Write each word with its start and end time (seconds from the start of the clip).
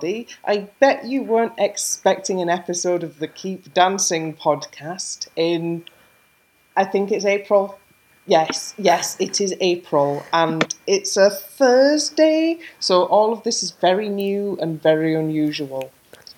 everybody. 0.00 0.28
I 0.44 0.68
bet 0.80 1.04
you 1.04 1.22
weren't 1.22 1.52
expecting 1.58 2.40
an 2.40 2.48
episode 2.48 3.02
of 3.02 3.18
the 3.18 3.28
Keep 3.28 3.74
Dancing 3.74 4.34
podcast 4.34 5.28
in, 5.36 5.84
I 6.76 6.84
think 6.84 7.12
it's 7.12 7.24
April. 7.24 7.78
Yes, 8.26 8.74
yes, 8.78 9.16
it 9.18 9.40
is 9.40 9.54
April, 9.60 10.22
and 10.32 10.74
it's 10.86 11.16
a 11.16 11.30
Thursday, 11.30 12.58
so 12.78 13.04
all 13.04 13.32
of 13.32 13.42
this 13.42 13.62
is 13.62 13.72
very 13.72 14.08
new 14.08 14.56
and 14.60 14.80
very 14.80 15.14
unusual. 15.14 15.90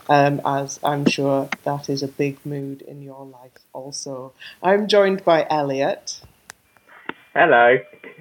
Um, 0.08 0.40
as 0.44 0.80
I'm 0.82 1.06
sure 1.06 1.48
that 1.64 1.88
is 1.88 2.02
a 2.02 2.08
big 2.08 2.44
mood 2.44 2.82
in 2.82 3.02
your 3.02 3.24
life, 3.24 3.58
also. 3.72 4.32
I'm 4.62 4.88
joined 4.88 5.24
by 5.24 5.46
Elliot. 5.48 6.20
Hello. 7.34 7.78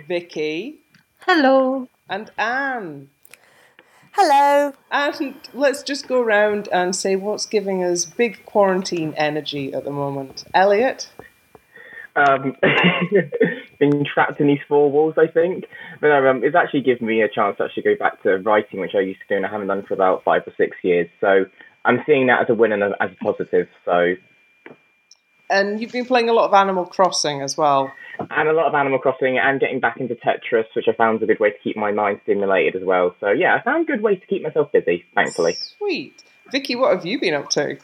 Vikki. 0.08 0.80
Hello. 1.26 1.88
And 2.09 2.30
Anne. 2.38 3.09
Hello. 4.14 4.74
And 4.92 5.36
let's 5.54 5.84
just 5.84 6.08
go 6.08 6.22
around 6.22 6.68
and 6.72 6.96
say 6.96 7.16
what's 7.16 7.46
giving 7.46 7.84
us 7.84 8.06
big 8.06 8.46
quarantine 8.46 9.14
energy 9.16 9.74
at 9.74 9.86
the 9.86 9.92
moment. 9.92 10.44
Elliot? 10.54 11.10
Um, 12.16 12.58
being 13.80 14.06
trapped 14.06 14.42
in 14.42 14.48
these 14.48 14.60
four 14.68 14.92
walls, 14.92 15.16
I 15.18 15.28
think. 15.28 15.66
But 16.02 16.09
no, 16.09 16.30
um, 16.30 16.44
it's 16.44 16.56
actually 16.56 16.81
given 16.81 17.08
me 17.08 17.22
a 17.22 17.30
chance 17.30 17.58
to 17.58 17.64
actually 17.64 17.84
go 17.84 17.95
back 17.95 18.22
to 18.23 18.38
writing, 18.40 18.81
which 18.81 18.95
I 18.95 19.00
used 19.00 19.22
to 19.22 19.28
do 19.30 19.38
and 19.38 19.45
I 19.45 19.50
haven't 19.50 19.68
done 19.68 19.84
for 19.88 19.94
about 19.94 20.23
five 20.23 20.42
or 20.46 20.53
six 20.58 20.75
years. 20.84 21.08
So 21.22 21.46
I'm 21.86 22.03
seeing 22.06 22.28
that 22.28 22.42
as 22.42 22.50
a 22.50 22.53
win 22.53 22.73
and 22.73 22.84
a, 22.84 22.92
as 23.02 23.12
a 23.12 23.23
positive. 23.23 23.68
So. 23.86 24.16
And 25.52 25.81
you've 25.81 25.91
been 25.91 26.05
playing 26.05 26.30
a 26.30 26.33
lot 26.33 26.45
of 26.45 26.53
Animal 26.53 26.85
Crossing 26.85 27.41
as 27.41 27.57
well. 27.57 27.91
And 28.19 28.47
a 28.47 28.53
lot 28.53 28.67
of 28.67 28.73
Animal 28.73 28.99
Crossing 28.99 29.38
and 29.38 29.59
getting 29.59 29.80
back 29.80 29.99
into 29.99 30.16
Tetris, 30.16 30.66
which 30.75 30.88
I 30.88 30.94
found 30.94 31.21
a 31.21 31.25
good 31.25 31.39
way 31.39 31.52
to 31.52 31.57
keep 31.59 31.75
my 31.75 31.91
mind 31.91 32.21
stimulated 32.23 32.81
as 32.81 32.85
well. 32.85 33.16
So 33.19 33.30
yeah, 33.30 33.55
I 33.55 33.61
found 33.61 33.83
a 33.83 33.91
good 33.91 34.02
ways 34.02 34.19
to 34.22 34.27
keep 34.27 34.44
myself 34.44 34.72
busy, 34.72 35.05
thankfully. 35.13 35.57
Sweet. 35.77 36.23
Vikki, 36.52 36.75
what 36.75 36.95
have 36.95 37.05
you 37.05 37.19
been 37.19 37.33
up 37.33 37.49
to? 37.52 37.77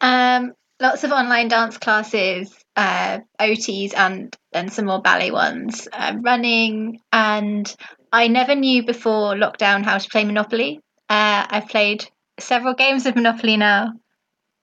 Um, 0.00 0.52
lots 0.80 1.04
of 1.04 1.12
online 1.12 1.48
dance 1.48 1.78
classes, 1.78 2.54
uh, 2.76 3.20
OTs, 3.38 3.94
and 3.94 4.36
and 4.52 4.72
some 4.72 4.86
more 4.86 5.02
ballet 5.02 5.30
ones. 5.30 5.88
Uh, 5.92 6.16
running, 6.20 7.00
and 7.12 7.74
I 8.12 8.28
never 8.28 8.54
knew 8.54 8.84
before 8.84 9.34
lockdown 9.34 9.84
how 9.84 9.98
to 9.98 10.08
play 10.08 10.24
Monopoly. 10.24 10.80
Uh, 11.08 11.46
I've 11.48 11.68
played 11.68 12.06
several 12.38 12.74
games 12.74 13.06
of 13.06 13.16
Monopoly 13.16 13.56
now, 13.56 13.92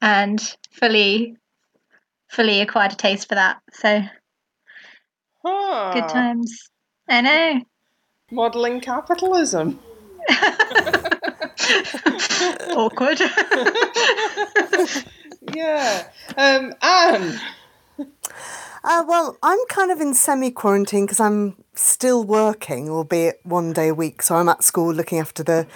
and 0.01 0.41
fully, 0.71 1.35
fully 2.27 2.61
acquired 2.61 2.93
a 2.93 2.95
taste 2.95 3.29
for 3.29 3.35
that. 3.35 3.57
So 3.73 4.01
Huh. 5.43 5.91
good 5.93 6.09
times. 6.09 6.69
I 7.07 7.21
know. 7.21 7.61
Modelling 8.31 8.81
capitalism. 8.81 9.79
Awkward. 12.75 13.21
Yeah. 15.53 16.09
Um, 16.35 16.73
Anne. 16.81 17.39
Uh, 18.83 19.03
well, 19.07 19.37
I'm 19.41 19.57
kind 19.69 19.91
of 19.91 19.99
in 19.99 20.13
semi 20.13 20.51
quarantine 20.51 21.05
because 21.05 21.19
I'm 21.19 21.55
still 21.73 22.23
working, 22.23 22.89
albeit 22.89 23.39
one 23.43 23.73
day 23.73 23.89
a 23.89 23.93
week. 23.93 24.21
So 24.21 24.35
I'm 24.35 24.49
at 24.49 24.63
school 24.63 24.93
looking 24.93 25.19
after 25.19 25.43
the 25.43 25.67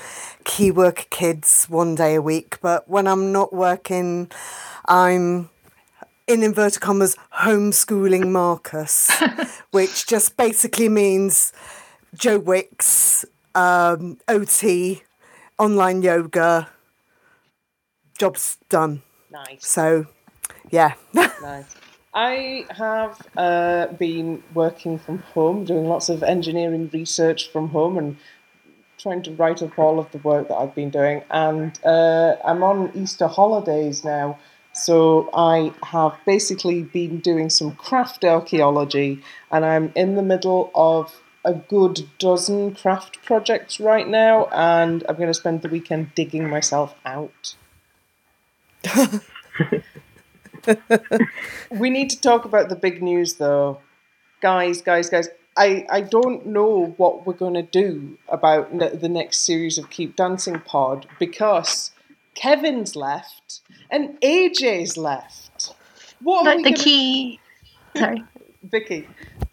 key 0.43 0.71
worker 0.71 1.05
kids 1.09 1.65
one 1.65 1.95
day 1.95 2.15
a 2.15 2.21
week. 2.21 2.59
But 2.61 2.89
when 2.89 3.07
I'm 3.07 3.31
not 3.31 3.53
working, 3.53 4.29
I'm 4.85 5.49
in 6.31 6.43
inverted 6.43 6.81
commas 6.81 7.15
homeschooling 7.33 8.29
Marcus, 8.29 9.11
which 9.71 10.07
just 10.07 10.37
basically 10.37 10.87
means 10.87 11.51
Joe 12.15 12.39
Wicks, 12.39 13.25
um, 13.53 14.17
OT, 14.27 15.03
online 15.59 16.01
yoga, 16.01 16.69
job's 18.17 18.57
done. 18.69 19.01
Nice. 19.29 19.67
So, 19.67 20.05
yeah. 20.69 20.93
Nice. 21.41 21.75
I 22.13 22.65
have 22.69 23.19
uh, 23.37 23.87
been 23.87 24.43
working 24.53 24.99
from 24.99 25.19
home, 25.19 25.63
doing 25.63 25.85
lots 25.85 26.09
of 26.09 26.23
engineering 26.23 26.89
research 26.93 27.49
from 27.51 27.69
home, 27.69 27.97
and 27.97 28.17
trying 28.97 29.23
to 29.23 29.31
write 29.31 29.63
up 29.63 29.79
all 29.79 29.97
of 29.97 30.11
the 30.11 30.17
work 30.19 30.49
that 30.49 30.55
I've 30.55 30.75
been 30.75 30.89
doing. 30.89 31.23
And 31.31 31.79
uh, 31.83 32.35
I'm 32.45 32.63
on 32.63 32.91
Easter 32.93 33.27
holidays 33.27 34.03
now, 34.03 34.37
so 34.73 35.29
I 35.33 35.73
have 35.83 36.15
basically 36.25 36.83
been 36.83 37.19
doing 37.19 37.49
some 37.49 37.75
craft 37.75 38.23
archaeology, 38.23 39.21
and 39.51 39.65
I'm 39.65 39.91
in 39.95 40.15
the 40.15 40.23
middle 40.23 40.71
of 40.73 41.21
a 41.43 41.53
good 41.53 42.07
dozen 42.19 42.75
craft 42.75 43.23
projects 43.23 43.79
right 43.79 44.07
now, 44.07 44.45
and 44.51 45.03
I'm 45.09 45.15
going 45.15 45.27
to 45.27 45.33
spend 45.33 45.61
the 45.61 45.69
weekend 45.69 46.13
digging 46.15 46.49
myself 46.49 46.95
out. 47.05 47.55
we 51.71 51.89
need 51.89 52.09
to 52.09 52.19
talk 52.19 52.45
about 52.45 52.69
the 52.69 52.75
big 52.75 53.01
news 53.01 53.35
though. 53.35 53.79
Guys, 54.41 54.81
guys, 54.81 55.09
guys. 55.09 55.29
I, 55.57 55.85
I 55.89 56.01
don't 56.01 56.45
know 56.45 56.93
what 56.95 57.27
we're 57.27 57.33
going 57.33 57.55
to 57.55 57.61
do 57.61 58.17
about 58.29 58.71
the 59.01 59.09
next 59.09 59.41
series 59.41 59.77
of 59.77 59.89
Keep 59.89 60.15
Dancing 60.15 60.61
Pod 60.61 61.07
because 61.19 61.91
Kevin's 62.35 62.95
left 62.95 63.61
and 63.89 64.19
AJ's 64.21 64.97
left. 64.97 65.73
What 66.21 66.41
are 66.41 66.45
like 66.45 66.57
we 66.57 66.63
the 66.63 66.69
gonna... 66.71 66.83
key. 66.83 67.39
Sorry. 67.97 68.23
Vikki. 68.63 69.07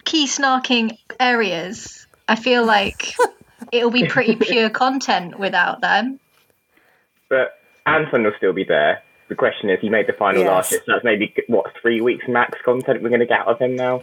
key 0.04 0.26
snarking 0.26 0.96
areas, 1.18 2.06
I 2.28 2.36
feel 2.36 2.64
like 2.66 3.14
it'll 3.72 3.90
be 3.90 4.06
pretty 4.06 4.36
pure 4.40 4.68
content 4.70 5.38
without 5.38 5.80
them. 5.80 6.20
But 7.30 7.58
Anton 7.86 8.22
will 8.24 8.32
still 8.36 8.52
be 8.52 8.64
there. 8.64 9.02
The 9.28 9.34
question 9.34 9.70
is, 9.70 9.78
he 9.80 9.88
made 9.88 10.06
the 10.06 10.12
final 10.12 10.42
Yes. 10.42 10.48
last 10.50 10.72
year, 10.72 10.80
so 10.86 10.92
that's 10.92 11.04
maybe 11.04 11.34
what 11.48 11.66
three 11.80 12.00
weeks 12.00 12.26
max 12.28 12.58
content 12.64 13.02
we're 13.02 13.08
going 13.08 13.20
to 13.20 13.26
get 13.26 13.40
out 13.40 13.48
of 13.48 13.58
him 13.58 13.76
now. 13.76 14.02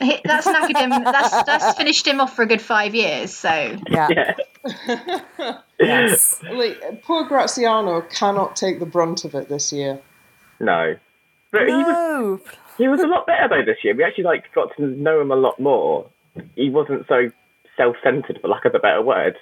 He- 0.00 0.20
That's 0.24 0.46
knackered 0.46 0.76
him. 0.76 0.90
That's 0.90 1.42
that's 1.44 1.76
finished 1.78 2.06
him 2.06 2.20
off 2.20 2.34
for 2.36 2.42
a 2.42 2.46
good 2.46 2.60
five 2.62 2.94
years. 2.94 3.32
So 3.34 3.76
Yeah. 3.88 4.08
Yeah. 4.10 5.58
Yes. 5.78 6.42
Like, 6.42 7.02
poor 7.02 7.24
Graziano 7.26 8.00
cannot 8.00 8.56
take 8.56 8.78
the 8.80 8.86
brunt 8.86 9.24
of 9.26 9.34
it 9.34 9.48
this 9.50 9.72
year. 9.72 10.00
No. 10.58 10.96
But 11.52 11.68
he 11.68 11.74
was 11.74 11.86
No. 11.86 12.40
he 12.78 12.88
was 12.88 13.00
a 13.00 13.06
lot 13.06 13.26
better 13.26 13.48
though 13.48 13.64
this 13.64 13.78
year. 13.84 13.94
We 13.94 14.02
actually 14.04 14.24
like 14.24 14.44
got 14.54 14.74
to 14.76 14.86
know 14.86 15.20
him 15.20 15.30
a 15.30 15.36
lot 15.36 15.60
more. 15.60 16.08
He 16.54 16.70
wasn't 16.70 17.06
so 17.08 17.30
self-centered, 17.76 18.38
for 18.40 18.48
lack 18.48 18.64
of 18.64 18.74
a 18.74 18.78
better 18.78 19.02
word. 19.02 19.36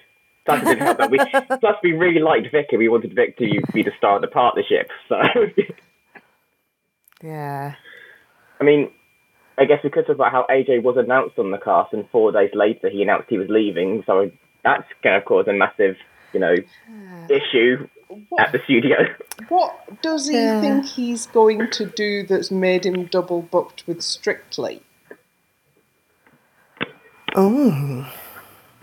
Plus, 0.44 0.62
didn't 0.64 0.80
help 0.82 0.98
that 0.98 1.10
we 1.10 1.18
plus 1.60 1.76
we 1.82 1.92
really 1.92 2.20
liked 2.20 2.48
Vic 2.50 2.66
and 2.70 2.78
we 2.80 2.88
wanted 2.88 3.14
Vic 3.14 3.38
to 3.38 3.48
be 3.72 3.82
the 3.82 3.92
star 3.96 4.16
of 4.16 4.22
the 4.22 4.28
partnership. 4.28 4.90
So 5.08 5.20
Yeah. 7.22 7.74
I 8.60 8.64
mean, 8.64 8.90
I 9.56 9.64
guess 9.66 9.78
we 9.84 9.90
could 9.90 10.06
talk 10.06 10.16
about 10.16 10.32
how 10.32 10.46
AJ 10.50 10.82
was 10.82 10.96
announced 10.96 11.38
on 11.38 11.50
the 11.50 11.58
cast, 11.58 11.92
and 11.92 12.08
four 12.10 12.32
days 12.32 12.50
later 12.54 12.88
he 12.88 13.02
announced 13.02 13.28
he 13.28 13.38
was 13.38 13.48
leaving. 13.48 14.02
So 14.06 14.30
that's 14.64 14.84
going 15.02 15.18
to 15.20 15.24
cause 15.24 15.46
a 15.48 15.52
massive, 15.52 15.96
you 16.32 16.40
know, 16.40 16.54
issue 17.28 17.86
at 18.38 18.52
the 18.52 18.58
studio. 18.64 18.96
What 19.48 20.02
does 20.02 20.28
he 20.28 20.36
Yeah. 20.36 20.60
think 20.60 20.86
he's 20.86 21.26
going 21.26 21.70
to 21.72 21.86
do 21.86 22.24
that's 22.26 22.50
made 22.50 22.84
him 22.84 23.04
double 23.06 23.42
booked 23.42 23.84
with 23.86 24.02
Strictly? 24.02 24.82
Oh. 27.36 28.12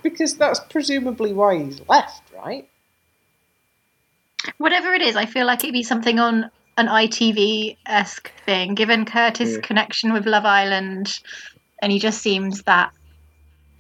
Because 0.04 0.36
that's 0.38 0.60
presumably 0.60 1.34
why 1.34 1.58
he's 1.64 1.82
left, 1.88 2.24
right? 2.36 2.68
whatever 4.58 4.94
it 4.94 5.04
is, 5.04 5.16
I 5.16 5.26
feel 5.28 5.46
like 5.46 5.64
it'd 5.64 5.74
be 5.74 5.84
something 5.84 6.20
on 6.20 6.50
an 6.82 6.88
ITV 6.88 7.78
esque 7.86 8.32
thing. 8.46 8.74
Given 8.74 9.06
Curtis' 9.06 9.58
connection 9.58 10.12
with 10.14 10.26
Love 10.26 10.46
Island, 10.46 11.20
and 11.82 11.92
he 11.92 12.00
just 12.00 12.22
seems 12.22 12.64
that 12.64 12.92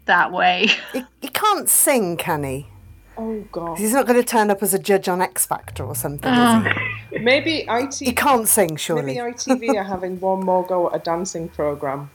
that 0.06 0.31
way. 0.31 0.68
He, 0.94 1.03
he 1.21 1.27
can't 1.30 1.68
sing, 1.69 2.18
can 2.18 2.44
he? 2.44 2.68
Oh 3.18 3.42
god. 3.51 3.77
He's 3.77 3.94
not 3.94 4.06
going 4.07 4.19
to 4.19 4.25
turn 4.25 4.50
up 4.51 4.62
as 4.63 4.74
a 4.74 4.80
judge 4.80 5.07
on 5.09 5.21
X 5.21 5.45
Factor 5.45 5.83
or 5.83 5.95
something, 5.95 6.31
is 6.31 6.38
he? 6.38 6.69
Ah. 6.69 7.21
Maybe 7.21 7.65
IT 7.69 7.95
He 7.95 8.13
can't 8.13 8.48
sing, 8.48 8.69
maybe 8.69 8.80
surely. 8.80 9.15
ITV 9.15 9.75
are 9.75 9.83
having 9.83 10.19
one 10.19 10.42
more 10.45 10.65
go 10.65 10.89
at 10.89 10.95
a 10.95 11.00
dancing 11.00 11.50
program. 11.50 12.09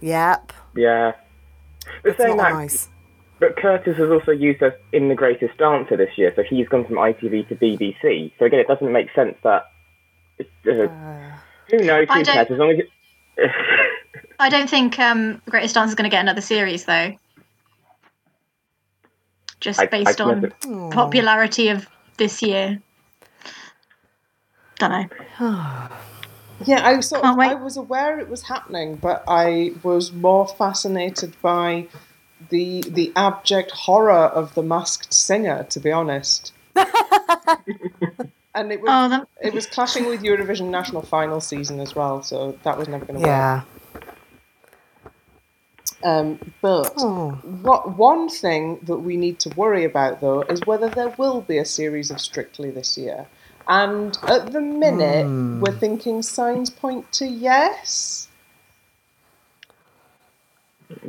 Yep. 0.00 0.52
Yeah. 0.76 1.12
But 2.02 2.10
It's 2.10 2.18
saying 2.18 2.36
not 2.36 2.48
that, 2.50 2.52
nice. 2.54 2.88
but 3.40 3.56
Curtis 3.56 3.96
has 3.96 4.10
also 4.10 4.32
used 4.32 4.62
as 4.62 4.72
in 4.92 5.08
the 5.08 5.14
Greatest 5.14 5.56
Dancer 5.58 5.96
this 5.96 6.16
year, 6.18 6.32
so 6.36 6.42
he's 6.42 6.68
gone 6.68 6.84
from 6.84 6.96
ITV 6.96 7.48
to 7.48 7.54
BBC. 7.56 8.32
So 8.38 8.44
again, 8.44 8.60
it 8.60 8.68
doesn't 8.68 8.92
make 8.92 9.08
sense 9.14 9.36
that. 9.44 9.70
Uh, 10.40 10.88
who 11.70 11.78
knows? 11.78 12.06
I 12.10 12.18
Who 12.18 12.24
don't- 12.24 12.34
cares? 12.34 12.50
As 12.50 12.58
long 12.58 12.70
as 12.72 12.78
it, 12.78 13.50
I 14.38 14.48
don't 14.48 14.68
think 14.70 14.98
um, 14.98 15.40
Greatest 15.48 15.74
Dance 15.74 15.90
is 15.90 15.94
going 15.94 16.08
to 16.08 16.14
get 16.14 16.20
another 16.20 16.40
series 16.40 16.84
though. 16.84 17.14
Just 19.60 19.80
I- 19.80 19.86
based 19.86 20.20
I 20.20 20.24
on 20.24 20.40
never- 20.42 20.90
popularity 20.90 21.68
of 21.68 21.88
this 22.16 22.42
year. 22.42 22.80
Don't 24.78 24.90
know. 25.40 25.88
Yeah, 26.64 26.84
I 26.84 26.98
sort 26.98 27.24
of. 27.24 27.38
I 27.38 27.54
was 27.54 27.76
aware 27.76 28.18
it 28.18 28.28
was 28.28 28.42
happening, 28.42 28.96
but 28.96 29.22
I 29.28 29.74
was 29.84 30.10
more 30.12 30.44
fascinated 30.44 31.40
by 31.40 31.86
the 32.50 32.80
the 32.80 33.12
abject 33.14 33.70
horror 33.70 34.24
of 34.26 34.54
the 34.56 34.62
masked 34.64 35.14
singer, 35.14 35.62
to 35.70 35.78
be 35.78 35.92
honest. 35.92 36.52
and 38.58 38.72
it 38.72 38.80
was 38.80 38.90
Oh, 38.92 39.08
that, 39.08 39.28
it 39.42 39.54
was 39.54 39.66
clashing 39.66 40.06
with 40.08 40.22
Eurovision 40.22 40.68
national 40.70 41.02
final 41.02 41.40
season 41.40 41.80
as 41.80 41.94
well, 41.94 42.22
so 42.22 42.58
that 42.64 42.76
was 42.78 42.88
never 42.88 43.04
going 43.04 43.20
to 43.20 43.26
work. 43.26 43.36
Yeah. 43.36 43.62
Um, 46.04 46.38
but 46.60 46.92
Oh. 46.98 47.30
what 47.62 47.96
one 47.96 48.28
thing 48.28 48.78
that 48.84 48.98
we 48.98 49.16
need 49.16 49.40
to 49.40 49.48
worry 49.56 49.84
about 49.84 50.20
though 50.20 50.42
is 50.42 50.60
whether 50.64 50.88
there 50.88 51.12
will 51.18 51.40
be 51.40 51.58
a 51.58 51.64
series 51.64 52.10
of 52.12 52.20
Strictly 52.20 52.70
this 52.70 52.96
year. 52.96 53.26
And 53.66 54.16
at 54.28 54.52
the 54.52 54.60
minute, 54.60 55.26
Hmm. 55.26 55.60
we're 55.60 55.72
thinking 55.78 56.22
signs 56.22 56.70
point 56.70 57.10
to 57.18 57.26
yes. 57.26 58.28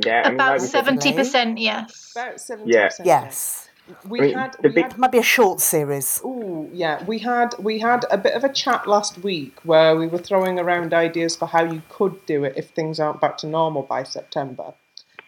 Yeah, 0.04 0.28
about 0.28 0.38
like 0.38 0.60
we 0.60 0.66
said, 0.66 0.70
seventy 0.72 1.12
percent, 1.12 1.58
yes. 1.58 2.12
About 2.14 2.40
seventy 2.40 2.72
Yeah. 2.72 2.86
percent. 2.88 3.06
Yes. 3.06 3.69
We 4.08 4.20
I 4.20 4.22
mean, 4.24 4.34
had 4.38 4.52
the 4.60 4.68
we 4.68 4.74
big- 4.74 4.84
had 4.84 4.98
Might 4.98 5.12
be 5.12 5.18
a 5.18 5.22
short 5.22 5.60
series. 5.60 6.20
Ooh, 6.24 6.68
yeah. 6.72 7.04
We 7.04 7.18
had 7.18 7.54
we 7.58 7.78
had 7.78 8.04
a 8.10 8.18
bit 8.18 8.34
of 8.34 8.44
a 8.44 8.52
chat 8.52 8.86
last 8.86 9.18
week 9.18 9.54
where 9.64 9.96
we 9.96 10.06
were 10.06 10.18
throwing 10.18 10.58
around 10.58 10.92
ideas 10.94 11.36
for 11.36 11.46
how 11.46 11.64
you 11.64 11.82
could 11.88 12.24
do 12.26 12.44
it 12.44 12.54
if 12.56 12.70
things 12.70 12.98
aren't 13.00 13.20
back 13.20 13.38
to 13.38 13.46
normal 13.46 13.82
by 13.82 14.02
September. 14.02 14.74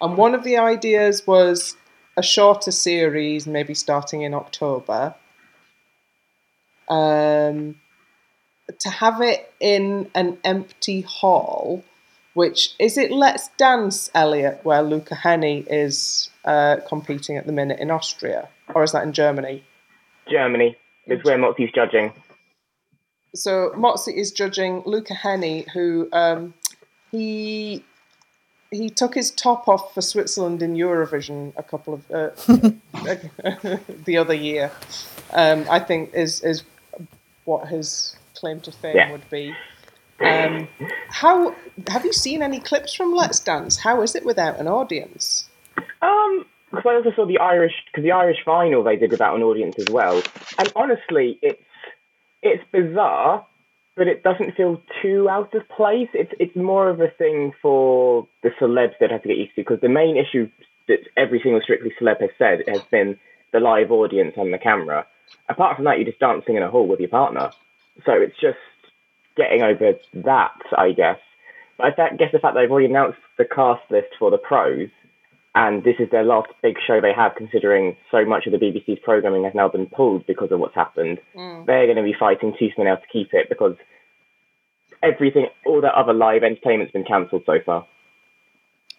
And 0.01 0.17
one 0.17 0.35
of 0.35 0.43
the 0.45 0.57
ideas 0.57 1.27
was 1.27 1.77
a 2.17 2.23
shorter 2.23 2.73
series, 2.73 3.47
maybe 3.47 3.75
starting 3.75 4.23
in 4.23 4.35
October. 4.35 5.15
Um, 6.89 7.77
to 8.81 8.91
have 8.91 9.21
it 9.21 9.53
in 9.61 10.11
an 10.15 10.39
empty 10.45 11.03
hall, 11.03 11.85
which 12.35 12.75
is 12.79 12.99
it 12.99 13.11
Let's 13.11 13.49
Dance, 13.57 14.11
Elliot, 14.15 14.61
where 14.63 14.83
Luca 14.83 15.15
Hänni 15.15 15.65
is 15.71 16.29
uh, 16.45 16.77
competing 16.89 17.37
at 17.37 17.47
the 17.47 17.53
minute 17.53 17.79
in 17.81 17.91
Austria, 17.91 18.49
or 18.75 18.83
is 18.83 18.93
that 18.93 19.03
in 19.05 19.13
Germany? 19.13 19.65
Germany 20.31 20.77
is 21.07 21.23
where 21.25 21.37
Motsi's 21.39 21.73
judging. 21.75 22.13
so 23.35 23.71
Motsi 23.77 24.15
is 24.17 24.31
judging 24.33 24.83
Luca 24.87 25.15
Hänni, 25.15 25.69
who 25.71 26.09
um, 26.13 26.55
he 27.11 27.85
he 28.71 28.89
took 28.89 29.15
his 29.15 29.31
top 29.31 29.69
off 29.69 29.93
for 29.95 30.01
Switzerland 30.01 30.63
in 30.63 30.75
Eurovision 30.75 31.53
a 31.57 31.63
couple 31.63 31.95
of 31.95 32.11
uh, 32.11 32.31
the 34.05 34.17
other 34.19 34.35
year. 34.35 34.71
Um, 35.33 35.67
I 35.71 35.79
think 35.79 36.15
is 36.15 36.41
is 36.43 36.63
what 37.45 37.69
his 37.69 38.17
claim 38.35 38.61
to 38.61 38.73
fame 38.73 38.97
Yeah. 38.97 39.13
would 39.13 39.29
be. 39.31 39.55
Um, 40.21 40.69
how 41.09 41.55
have 41.89 42.05
you 42.05 42.13
seen 42.13 42.43
any 42.43 42.61
clips 42.61 42.95
from 42.95 43.13
Let's 43.13 43.41
Dance? 43.41 43.79
How 43.81 44.03
is 44.03 44.15
it 44.15 44.25
without 44.25 44.61
an 44.61 44.69
audience? 44.69 45.49
Um, 46.01 46.45
because 46.71 46.87
I 46.87 46.95
also 46.95 47.13
saw 47.15 47.27
the 47.27 47.39
Irish, 47.39 47.75
because 47.87 48.03
the 48.03 48.13
Irish 48.13 48.39
final 48.45 48.83
they 48.83 48.97
did 48.97 49.11
without 49.11 49.37
an 49.37 49.43
audience 49.43 49.79
as 49.79 49.91
well. 49.91 50.23
And 50.59 50.73
honestly, 50.75 51.39
it's 51.43 51.63
it's 52.43 52.65
bizarre, 52.73 53.47
but 53.95 54.09
it 54.09 54.23
doesn't 54.23 54.57
feel 54.57 54.83
too 55.03 55.29
out 55.29 55.55
of 55.55 55.69
place. 55.69 56.09
It's 56.15 56.33
it's 56.41 56.57
more 56.57 56.89
of 56.89 57.01
a 57.01 57.09
thing 57.09 57.53
for 57.61 58.27
the 58.43 58.51
celebs 58.61 58.95
that 59.01 59.11
have 59.11 59.23
to 59.23 59.29
get 59.29 59.37
used 59.37 59.55
to. 59.57 59.61
Because 59.61 59.81
the 59.81 59.89
main 59.89 60.17
issue 60.17 60.49
that 60.89 61.01
every 61.17 61.41
single 61.43 61.61
Strictly 61.61 61.93
celeb 62.01 62.21
has 62.21 62.31
said 62.39 62.63
has 62.69 62.83
been 62.91 63.19
the 63.53 63.61
live 63.61 63.93
audience 63.93 64.35
and 64.37 64.53
the 64.53 64.59
camera. 64.59 65.07
Apart 65.49 65.77
from 65.77 65.85
that, 65.85 65.99
you're 65.99 66.07
just 66.07 66.19
dancing 66.19 66.57
in 66.57 66.63
a 66.63 66.71
hall 66.71 66.87
with 66.87 67.01
your 67.01 67.09
partner. 67.09 67.51
So 68.07 68.13
it's 68.13 68.39
just 68.41 68.59
getting 69.37 69.63
over 69.63 69.95
that, 70.15 70.61
I 70.77 70.93
guess. 70.93 71.19
But 71.77 71.99
I 71.99 72.17
guess 72.17 72.33
the 72.33 72.39
fact 72.39 72.55
that 72.55 72.61
they've 72.61 72.71
already 72.71 72.87
announced 72.87 73.19
the 73.39 73.45
cast 73.45 73.83
list 73.91 74.09
for 74.19 74.31
the 74.31 74.39
pros, 74.39 74.89
and 75.55 75.85
this 75.85 75.97
is 75.99 76.11
their 76.11 76.25
last 76.25 76.49
big 76.63 76.77
show 76.87 77.01
they 77.01 77.13
have, 77.15 77.33
considering 77.37 77.97
so 78.11 78.25
much 78.25 78.47
of 78.47 78.53
the 78.53 78.59
BBC's 78.59 79.01
programming 79.03 79.45
has 79.45 79.55
now 79.55 79.69
been 79.69 79.87
pulled 79.87 80.27
because 80.27 80.51
of 80.51 80.59
what's 80.59 80.75
happened. 80.75 81.19
Mm. 81.37 81.67
They're 81.67 81.87
going 81.87 81.99
to 81.99 82.03
be 82.03 82.15
fighting 82.19 82.55
tooth 82.59 82.73
and 82.77 82.87
nail 82.87 82.97
to 82.97 83.07
keep 83.13 83.35
it 83.35 83.49
because 83.49 83.77
everything, 85.03 85.49
all 85.67 85.83
that 85.83 85.95
other 85.95 86.15
live 86.15 86.43
entertainment's 86.43 86.93
been 86.93 87.05
cancelled 87.05 87.43
so 87.45 87.59
far. 87.65 87.87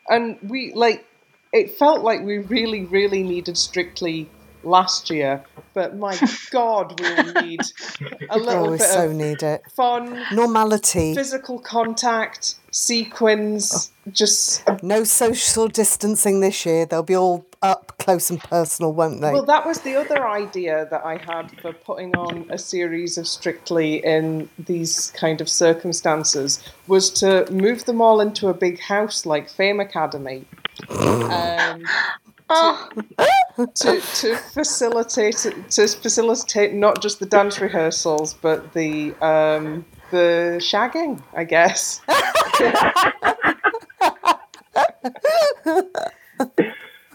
and 0.08 0.38
we 0.44 0.74
like 0.74 1.06
it 1.52 1.72
felt 1.72 2.02
like 2.04 2.22
we 2.22 2.40
really 2.40 2.84
really 2.86 3.24
needed 3.24 3.58
strictly 3.58 4.30
last 4.64 5.10
year 5.10 5.44
but 5.74 5.96
my 5.98 6.18
god 6.52 7.00
we'll 7.00 7.34
need 7.44 7.62
a 8.30 8.38
little 8.38 8.68
Oh, 8.68 8.72
we 8.72 8.78
bit 8.78 8.88
so 8.88 9.06
of 9.08 9.12
need 9.14 9.44
it. 9.44 9.62
fun 9.76 10.24
Normality. 10.32 11.14
physical 11.16 11.60
contact 11.60 12.56
sequins 12.72 13.92
just 14.12 14.64
No 14.84 15.04
social 15.06 15.68
distancing 15.68 16.40
this 16.42 16.66
year. 16.66 16.86
They'll 16.86 17.04
be 17.04 17.16
all 17.16 17.46
up 17.62 17.94
close 17.98 18.30
and 18.30 18.40
personal, 18.42 18.92
won't 18.94 19.22
they? 19.22 19.32
well 19.32 19.46
that 19.46 19.66
was 19.66 19.80
the 19.82 19.96
other 19.96 20.28
idea 20.28 20.86
that 20.92 21.02
i 21.06 21.16
had 21.16 21.50
for 21.62 21.72
putting 21.72 22.14
on 22.18 22.46
a 22.50 22.58
series 22.58 23.18
of 23.18 23.26
strictly 23.26 24.04
in 24.06 24.50
these 24.60 25.12
kind 25.12 25.40
of 25.40 25.48
circumstances 25.48 26.62
was 26.88 27.10
to 27.10 27.50
move 27.52 27.86
them 27.86 28.02
all 28.02 28.20
into 28.20 28.50
a 28.50 28.54
big 28.54 28.80
house 28.82 29.26
like 29.26 29.50
fame 29.50 29.80
academy 29.80 30.44
um, 30.90 31.84
Oh, 32.50 32.90
to, 33.58 34.02
to 34.02 34.36
facilitate 34.36 35.38
to 35.70 35.88
facilitate 35.88 36.74
not 36.74 37.02
just 37.02 37.20
the 37.20 37.26
dance 37.26 37.60
rehearsals 37.60 38.34
but 38.34 38.74
the 38.74 39.14
um, 39.22 39.86
the 40.14 40.58
shagging, 40.60 41.22
I 41.36 41.44
guess. 41.44 42.00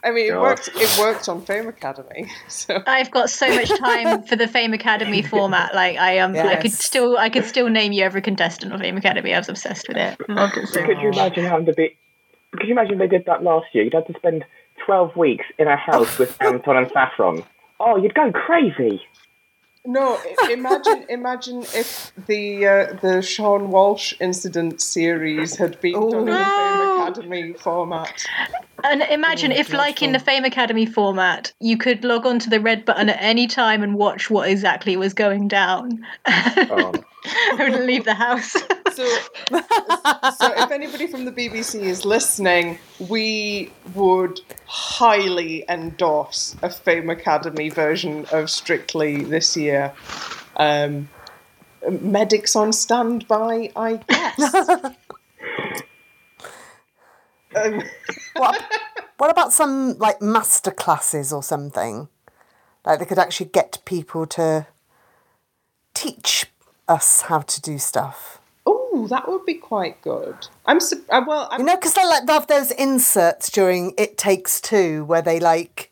I 0.05 0.11
mean, 0.11 0.26
it 0.26 0.31
God. 0.31 0.40
worked. 0.43 0.70
It 0.75 0.99
worked 0.99 1.29
on 1.29 1.43
Fame 1.43 1.69
Academy, 1.69 2.31
so 2.49 2.82
I've 2.87 3.11
got 3.11 3.31
so 3.31 3.49
much 3.49 3.69
time 3.69 4.25
for 4.25 4.37
the 4.37 4.49
Fame 4.49 4.73
Academy 4.75 5.23
format. 5.35 5.75
Like 5.75 5.96
I 5.96 6.17
am, 6.17 6.35
I 6.37 6.56
could 6.56 6.73
still, 6.73 7.17
I 7.17 7.31
could 7.31 7.44
still 7.44 7.69
name 7.69 7.93
you 7.93 8.02
every 8.02 8.20
contestant 8.20 8.73
of 8.73 8.81
Fame 8.81 8.96
Academy. 8.96 9.32
I 9.32 9.38
was 9.38 9.49
obsessed 9.49 9.87
with 9.88 9.96
it. 9.96 10.19
Loved 10.29 10.56
it 10.56 10.67
so 10.69 10.85
Could 10.85 10.96
much. 10.96 11.02
you 11.02 11.11
imagine 11.11 11.44
having 11.44 11.67
to 11.67 11.73
be? 11.73 11.96
Could 12.52 12.67
you 12.67 12.73
imagine 12.73 12.99
they 12.99 13.07
did 13.07 13.26
that 13.26 13.42
last 13.42 13.66
year? 13.73 13.85
You'd 13.85 13.95
have 13.95 14.07
to 14.07 14.14
spend 14.14 14.45
twelve 14.88 15.14
weeks 15.16 15.45
in 15.59 15.68
a 15.68 15.76
house 15.76 16.18
with 16.18 16.35
Anton 16.49 16.76
and 16.78 16.90
Saffron. 16.90 17.45
Oh, 17.78 17.97
you'd 17.97 18.14
go 18.14 18.33
crazy. 18.33 19.02
no. 19.85 20.18
Imagine, 20.50 21.04
imagine 21.11 21.59
if 21.83 22.12
the 22.26 22.66
uh, 22.66 22.87
the 23.04 23.14
Seann 23.33 23.68
Walsh 23.68 24.14
incident 24.18 24.80
series 24.80 25.57
had 25.57 25.78
been 25.80 25.92
done 26.11 26.21
in 26.21 26.25
the 26.26 26.33
Fame 26.33 26.78
No. 26.78 26.88
Academy 27.09 27.53
format. 27.55 28.25
And 28.85 29.03
imagine 29.03 29.53
if, 29.53 29.73
like 29.73 30.03
in 30.03 30.12
the 30.12 30.19
Fame 30.19 30.45
Academy 30.45 30.87
format, 30.87 31.53
you 31.61 31.77
could 31.77 32.05
log 32.05 32.27
on 32.27 32.38
to 32.41 32.50
the 32.50 32.61
red 32.61 32.85
button 32.85 33.09
at 33.09 33.19
any 33.21 33.47
time 33.47 33.83
and 33.83 33.95
watch 33.95 34.31
what 34.31 34.49
exactly 34.49 34.97
was 34.97 35.15
going 35.15 35.49
down. 35.49 36.05
Oh. 36.71 36.93
I 37.25 37.57
wouldn't 37.59 37.87
leave 37.87 38.05
the 38.05 38.15
house. 38.15 38.53
So, 38.53 39.07
so 39.49 40.53
if 40.57 40.71
anybody 40.71 41.07
from 41.07 41.25
the 41.25 41.33
BBC 41.33 41.83
is 41.83 42.05
listening, 42.05 42.79
we 43.09 43.73
would 43.95 44.41
highly 44.67 45.65
endorse 45.69 46.57
a 46.62 46.71
Fame 46.71 47.11
Academy 47.11 47.69
version 47.69 48.27
of 48.33 48.50
Strictly 48.50 49.25
this 49.25 49.57
year. 49.57 49.93
Um, 50.57 51.09
medics 51.88 52.57
on 52.57 52.73
standby, 52.73 53.73
I 53.77 53.97
guess. 54.09 54.95
um, 57.57 57.83
what, 58.37 58.62
what 59.19 59.31
about 59.31 59.52
some 59.52 59.97
like 59.99 60.21
master 60.23 60.71
classes 60.71 61.33
or 61.33 61.43
something? 61.43 62.09
Like 62.85 62.99
they 63.00 63.05
could 63.05 63.19
actually 63.19 63.50
get 63.50 63.78
people 63.85 64.26
to 64.26 64.67
teach 65.95 66.47
us 66.87 67.23
how 67.23 67.40
to 67.40 67.61
do 67.61 67.78
stuff. 67.78 68.40
oh, 68.67 69.07
that 69.11 69.28
would 69.28 69.45
be 69.45 69.55
quite 69.55 70.00
good. 70.02 70.47
I'm 70.67 70.81
su- 70.81 71.05
uh, 71.11 71.23
well. 71.26 71.49
I'm, 71.50 71.61
You 71.61 71.67
know, 71.67 71.76
because 71.76 71.95
they 71.95 72.05
like 72.05 72.26
they 72.26 72.33
have 72.33 72.47
those 72.47 72.71
inserts 72.73 73.50
during 73.50 73.93
It 73.99 74.17
Takes 74.17 74.61
Two 74.61 75.05
where 75.05 75.23
they 75.23 75.38
like 75.40 75.90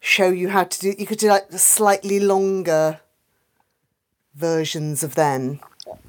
show 0.00 0.28
you 0.28 0.48
how 0.50 0.64
to 0.64 0.78
do. 0.80 0.94
You 0.98 1.06
could 1.06 1.18
do 1.18 1.28
like 1.28 1.50
slightly 1.52 2.20
longer 2.20 3.00
versions 4.34 5.02
of 5.02 5.14
them. 5.14 5.60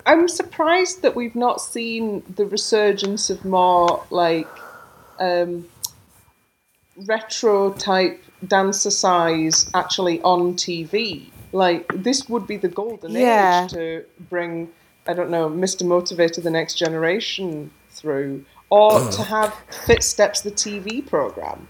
I'm 0.05 0.27
surprised 0.27 1.01
that 1.01 1.15
we've 1.15 1.35
not 1.35 1.59
seen 1.61 2.23
the 2.33 2.45
resurgence 2.45 3.29
of 3.29 3.43
more 3.43 4.05
like 4.09 4.47
um, 5.19 5.67
retro 7.05 7.73
type 7.73 8.23
dancer 8.47 8.91
size 8.91 9.69
actually 9.73 10.21
on 10.21 10.53
TV. 10.55 11.29
Like 11.51 11.91
this 11.93 12.27
would 12.29 12.47
be 12.47 12.57
the 12.57 12.67
golden 12.67 13.11
Yeah. 13.11 13.65
age 13.65 13.71
to 13.71 14.05
bring 14.29 14.69
I 15.07 15.13
don't 15.13 15.29
know 15.29 15.49
Mr. 15.49 15.83
Motivator 15.83 16.43
the 16.43 16.51
next 16.51 16.75
generation 16.75 17.71
through, 17.91 18.43
or 18.69 18.99
to 19.09 19.23
have 19.23 19.53
Fitsteps 19.85 20.43
the 20.43 20.51
TV 20.51 21.05
program. 21.05 21.67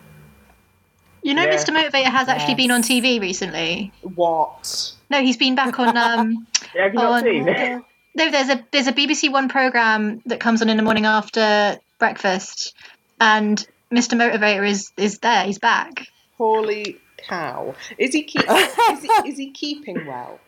You 1.22 1.34
know, 1.36 1.44
Yeah. 1.44 1.56
Mr. 1.56 1.70
Motivator 1.76 2.06
has 2.06 2.28
actually 2.30 2.56
been 2.56 2.72
on 2.72 2.82
TV 2.82 3.20
recently. 3.22 3.92
What? 4.02 4.92
No, 5.12 5.22
he's 5.22 5.38
been 5.38 5.54
back 5.56 5.80
on. 5.80 5.96
Um, 5.98 6.48
Yeah, 6.76 6.84
have 6.84 6.94
you 6.94 7.00
not 7.00 7.12
on 7.14 7.24
seen? 7.24 7.84
No, 8.18 8.32
there's 8.32 8.50
a 8.50 8.66
there's 8.72 8.88
a 8.88 8.94
BBC 8.94 9.32
One 9.32 9.48
program 9.48 10.22
that 10.26 10.40
comes 10.40 10.62
on 10.62 10.70
in 10.70 10.78
the 10.78 10.84
morning 10.84 11.06
after 11.06 11.78
breakfast, 12.00 12.74
and 13.22 13.66
Mr. 13.92 14.18
Motivator 14.18 14.68
is 14.68 14.92
is 14.98 15.20
there. 15.20 15.46
He's 15.46 15.60
back. 15.60 16.08
Holy 16.38 16.98
cow. 17.18 17.76
Is 17.98 18.14
he 18.14 18.24
keep, 18.24 18.44
is, 18.50 19.02
he, 19.02 19.30
is 19.30 19.38
he 19.38 19.52
keeping 19.52 20.06
well? 20.08 20.40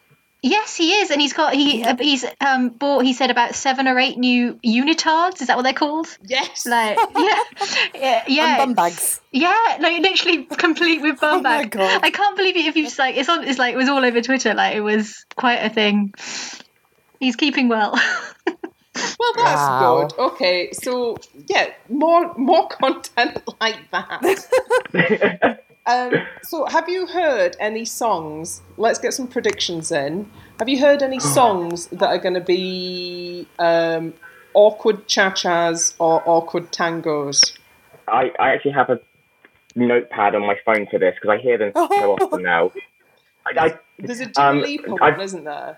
Yes, 0.42 0.76
he 0.76 0.94
is, 0.94 1.12
and 1.12 1.20
he's 1.20 1.34
got 1.34 1.54
he 1.54 1.84
uh, 1.84 1.98
he's 2.00 2.26
um 2.40 2.70
bought 2.70 3.04
he 3.04 3.14
said 3.14 3.30
about 3.30 3.56
seven 3.56 3.88
or 3.88 4.00
eight 4.00 4.18
new 4.18 4.58
unitards. 4.66 5.42
Is 5.42 5.48
that 5.48 5.58
what 5.58 5.64
they're 5.64 5.74
called? 5.74 6.08
Yes. 6.26 6.66
Like 6.66 6.98
yeah, 7.18 7.40
yeah, 7.94 8.24
yeah, 8.28 8.48
And 8.48 8.58
bum 8.58 8.74
bags. 8.74 9.20
yeah, 9.32 9.78
like 9.80 10.02
literally 10.02 10.46
complete 10.46 11.02
with 11.02 11.20
bum 11.20 11.44
bags. 11.44 11.76
Oh 11.76 11.80
my 11.80 11.88
bag. 11.88 12.02
God. 12.02 12.06
I 12.06 12.10
can't 12.10 12.38
believe 12.38 12.56
it. 12.56 12.66
If 12.66 12.78
you 12.78 12.86
just 12.86 12.98
like 12.98 13.18
it's 13.18 13.28
on, 13.28 13.44
it's 13.44 13.60
like 13.60 13.74
it 13.74 13.78
was 13.78 13.90
all 13.90 14.04
over 14.04 14.22
Twitter. 14.22 14.54
Like 14.54 14.76
it 14.76 14.82
was 14.82 15.26
quite 15.36 15.58
a 15.58 15.70
thing. 15.70 16.14
He's 17.20 17.36
keeping 17.36 17.68
well. 17.68 18.00
Well, 19.18 19.34
that's 19.46 19.70
Wow. 19.70 20.08
good. 20.08 20.20
Okay, 20.20 20.72
so 20.74 21.16
yeah, 21.48 21.68
more 21.90 22.34
more 22.36 22.68
content 22.82 23.38
like 23.62 23.80
that. 23.92 25.60
um, 25.86 26.28
so, 26.42 26.66
have 26.66 26.90
you 26.90 27.06
heard 27.08 27.56
any 27.60 27.86
songs? 27.86 28.62
Let's 28.78 29.00
get 29.00 29.14
some 29.14 29.28
predictions 29.28 29.92
in. 29.92 30.30
Have 30.60 30.68
you 30.68 30.80
heard 30.80 31.02
any 31.02 31.20
songs 31.20 31.88
that 31.88 32.08
are 32.08 32.18
going 32.18 32.34
to 32.34 32.42
be 32.42 33.48
um, 33.60 34.14
awkward 34.54 35.08
cha-chas 35.08 35.94
or 36.00 36.22
awkward 36.26 36.72
tangos? 36.72 37.58
I, 38.08 38.32
I 38.40 38.50
actually 38.54 38.72
have 38.72 38.90
a 38.90 39.00
notepad 39.76 40.36
on 40.36 40.42
my 40.46 40.58
phone 40.66 40.88
for 40.88 41.00
this 41.00 41.16
because 41.16 41.30
I 41.30 41.42
hear 41.42 41.58
them 41.58 41.72
so 41.74 42.14
often 42.20 42.42
now. 42.44 42.72
I, 43.46 43.66
I, 43.68 43.80
There's 43.98 44.20
a 44.20 44.26
Dua 44.26 44.50
Um, 44.50 44.62
Lipa 44.62 44.92
I- 45.02 45.12
one, 45.12 45.22
isn't 45.22 45.44
there? 45.46 45.78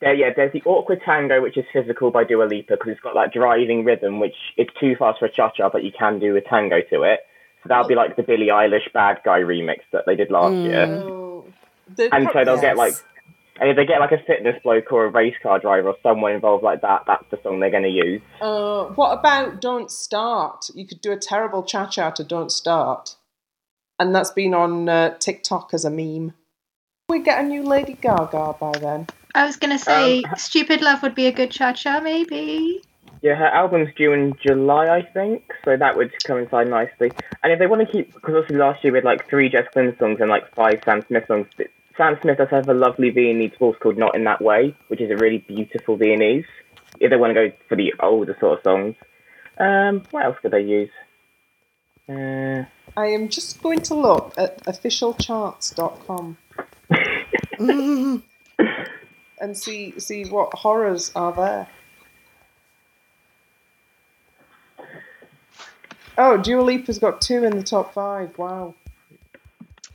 There, 0.00 0.14
yeah, 0.14 0.30
there's 0.36 0.52
the 0.52 0.62
awkward 0.64 1.00
tango, 1.04 1.40
which 1.42 1.56
is 1.56 1.64
physical 1.72 2.10
by 2.10 2.24
Dua 2.24 2.44
Lipa 2.44 2.74
because 2.74 2.88
it's 2.92 3.00
got 3.00 3.14
that 3.14 3.32
driving 3.32 3.84
rhythm, 3.84 4.20
which 4.20 4.34
it's 4.56 4.70
too 4.80 4.94
fast 4.98 5.18
for 5.18 5.26
a 5.26 5.32
cha-cha, 5.32 5.70
but 5.70 5.82
you 5.84 5.90
can 5.98 6.18
do 6.18 6.36
a 6.36 6.40
tango 6.40 6.80
to 6.90 7.02
it. 7.02 7.20
So 7.62 7.68
that'll 7.68 7.88
be 7.88 7.94
like 7.94 8.16
the 8.16 8.22
Billie 8.22 8.48
Eilish 8.48 8.92
"Bad 8.92 9.18
Guy" 9.24 9.40
remix 9.40 9.78
that 9.92 10.04
they 10.06 10.14
did 10.14 10.30
last 10.30 10.54
year. 10.54 10.84
Oh, 10.86 11.44
the- 11.96 12.14
And 12.14 12.28
so 12.32 12.44
they'll 12.44 12.60
get 12.60 12.76
like, 12.76 12.92
and 13.60 13.70
if 13.70 13.76
they 13.76 13.86
get 13.86 13.98
like 13.98 14.12
a 14.12 14.22
fitness 14.24 14.54
bloke 14.62 14.92
or 14.92 15.06
a 15.06 15.10
race 15.10 15.34
car 15.42 15.58
driver 15.58 15.88
or 15.88 15.96
someone 16.02 16.32
involved 16.32 16.62
like 16.62 16.82
that, 16.82 17.02
that's 17.06 17.24
the 17.30 17.38
song 17.42 17.58
they're 17.58 17.70
going 17.70 17.82
to 17.82 17.88
use. 17.88 18.22
Uh, 18.40 18.84
what 18.94 19.18
about 19.18 19.60
Don't 19.60 19.90
Start? 19.90 20.66
You 20.74 20.86
could 20.86 21.00
do 21.00 21.10
a 21.10 21.16
terrible 21.16 21.62
cha 21.64 21.86
cha 21.86 22.10
to 22.10 22.22
Don't 22.22 22.52
Start. 22.52 23.16
And 23.98 24.14
that's 24.14 24.30
been 24.30 24.54
on 24.54 24.88
uh, 24.88 25.16
TikTok 25.18 25.70
as 25.74 25.84
a 25.84 25.90
meme. 25.90 26.34
We 27.08 27.18
get 27.20 27.42
a 27.44 27.48
new 27.48 27.64
Lady 27.64 27.94
Gaga 27.94 28.54
by 28.60 28.70
then. 28.78 29.08
I 29.38 29.46
was 29.46 29.54
gonna 29.54 29.78
say, 29.78 30.24
Um, 30.24 30.34
"Stupid 30.36 30.82
Love" 30.82 31.00
would 31.04 31.14
be 31.14 31.28
a 31.28 31.32
good 31.32 31.52
cha-cha, 31.52 32.00
maybe. 32.00 32.82
Yeah, 33.22 33.36
her 33.36 33.46
album's 33.46 33.94
due 33.94 34.12
in 34.12 34.34
July, 34.44 34.88
I 34.88 35.02
think, 35.02 35.54
so 35.64 35.76
that 35.76 35.96
would 35.96 36.12
coincide 36.24 36.68
nicely. 36.68 37.12
And 37.44 37.52
if 37.52 37.60
they 37.60 37.68
want 37.68 37.86
to 37.86 37.92
keep, 37.92 38.12
because 38.14 38.34
obviously 38.34 38.56
last 38.56 38.82
year 38.82 38.92
we 38.92 38.96
had 38.96 39.04
like 39.04 39.28
three 39.28 39.48
Jess 39.48 39.68
Glynne 39.72 39.96
songs 39.96 40.18
and 40.20 40.28
like 40.28 40.52
five 40.56 40.82
Sam 40.84 41.02
Smith 41.06 41.28
songs. 41.28 41.46
Sam 41.96 42.18
Smith 42.20 42.38
does 42.38 42.50
have 42.50 42.68
a 42.68 42.74
lovely 42.74 43.10
Viennese 43.10 43.52
waltz 43.60 43.78
called 43.78 43.96
"Not 43.96 44.16
in 44.16 44.24
That 44.24 44.42
Way," 44.42 44.74
which 44.88 45.00
is 45.00 45.08
a 45.08 45.16
really 45.16 45.38
beautiful 45.38 45.96
Viennese. 45.96 46.46
If 46.98 47.10
they 47.10 47.16
want 47.16 47.30
to 47.32 47.34
go 47.34 47.52
for 47.68 47.76
the 47.76 47.94
older 48.00 48.36
sort 48.40 48.58
of 48.58 48.64
songs, 48.64 48.96
um, 49.58 50.02
what 50.10 50.24
else 50.24 50.36
could 50.42 50.50
they 50.50 50.62
use? 50.62 50.90
Uh, 52.08 52.64
I 52.96 53.06
am 53.06 53.28
just 53.28 53.62
going 53.62 53.82
to 53.82 53.94
look 53.94 54.34
at 54.36 54.64
officialcharts.com 54.64 56.38
and 59.40 59.56
see 59.56 59.98
see 59.98 60.24
what 60.24 60.52
horrors 60.54 61.10
are 61.14 61.32
there. 61.32 61.68
Oh, 66.16 66.36
Dua 66.36 66.62
Lipa's 66.62 66.98
got 66.98 67.20
two 67.20 67.44
in 67.44 67.56
the 67.56 67.62
top 67.62 67.94
five. 67.94 68.36
Wow. 68.38 68.74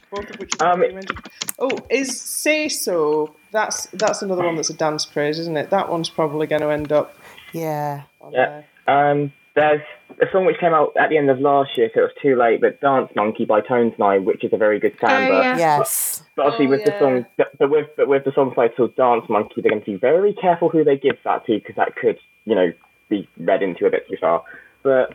Both 0.10 0.30
of 0.30 0.40
which 0.40 0.54
are 0.62 0.74
Um, 0.74 0.80
mentioned. 0.80 1.20
Oh, 1.60 1.78
is 1.90 2.20
Say 2.22 2.70
So? 2.70 3.36
That's 3.52 3.88
that's 3.88 4.22
another 4.22 4.44
one 4.44 4.56
that's 4.56 4.70
a 4.70 4.74
dance 4.74 5.06
craze, 5.06 5.38
isn't 5.40 5.58
it? 5.58 5.70
That 5.70 5.90
one's 5.90 6.10
probably 6.10 6.48
going 6.48 6.62
to 6.62 6.70
end 6.70 6.92
up 6.92 7.16
Yeah. 7.52 8.04
on 8.22 8.32
Yeah. 8.32 8.62
there. 8.88 9.12
Um, 9.12 9.34
there's 9.56 9.82
a 10.22 10.26
song 10.32 10.46
which 10.46 10.60
came 10.60 10.74
out 10.74 10.94
at 11.00 11.10
the 11.10 11.18
end 11.18 11.30
of 11.30 11.40
last 11.40 11.78
year, 11.78 11.90
so 11.94 12.02
it 12.02 12.04
was 12.04 12.12
too 12.22 12.36
late, 12.36 12.60
but 12.62 12.82
Dance 12.82 13.12
Monkey 13.16 13.46
by 13.46 13.62
Tones 13.62 13.94
and 13.98 14.04
I, 14.04 14.18
which 14.18 14.44
is 14.44 14.52
a 14.54 14.58
very 14.58 14.80
good 14.80 14.94
oh, 15.04 15.08
samba. 15.08 15.34
Oh, 15.36 15.42
yeah. 15.42 15.58
Yes. 15.58 16.24
But 16.36 16.46
obviously, 16.48 16.66
Oh, 16.66 16.70
with 16.70 16.80
yeah. 16.82 16.90
the 16.90 17.00
song, 17.00 17.26
but 17.38 17.58
but 17.60 17.70
with 17.70 17.88
but 17.96 18.08
with 18.08 18.24
the 18.26 18.32
song 18.34 18.54
title 18.56 18.88
"Dance 18.98 19.26
Monkey," 19.30 19.62
they're 19.62 19.70
going 19.72 19.84
to 19.84 19.92
be 19.92 19.98
very 19.98 20.34
careful 20.34 20.70
who 20.70 20.84
they 20.84 20.98
give 20.98 21.18
that 21.24 21.46
to 21.46 21.54
because 21.54 21.76
that 21.76 21.96
could, 21.96 22.18
you 22.46 22.56
know, 22.56 22.72
be 23.10 23.28
read 23.38 23.62
into 23.62 23.86
a 23.86 23.92
bit 23.92 24.08
too 24.10 24.18
far. 24.20 24.44
But 24.82 25.14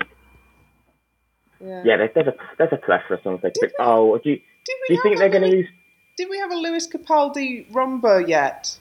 Yeah. 1.61 1.83
yeah, 1.85 1.97
there's, 1.97 2.11
there's 2.15 2.29
a 2.29 2.35
there's 2.59 2.73
a 2.73 2.77
plethora 2.77 3.17
of 3.17 3.23
songs 3.25 3.41
they 3.43 3.51
could. 3.59 3.73
Oh, 3.81 4.19
do 4.19 4.31
you 4.31 4.37
Did 4.37 4.43
do 4.67 4.73
we 4.89 4.95
you 4.97 5.03
think 5.03 5.13
have 5.15 5.19
they're 5.19 5.29
a 5.29 5.41
going 5.41 5.43
to 5.43 5.49
Louis- 5.57 5.59
use? 5.63 5.69
Did 6.17 6.29
we 6.31 6.39
have 6.39 6.51
a 6.53 6.57
Lewis 6.57 6.87
Capaldi 6.89 7.71
rumba 7.73 8.27
yet? 8.27 8.79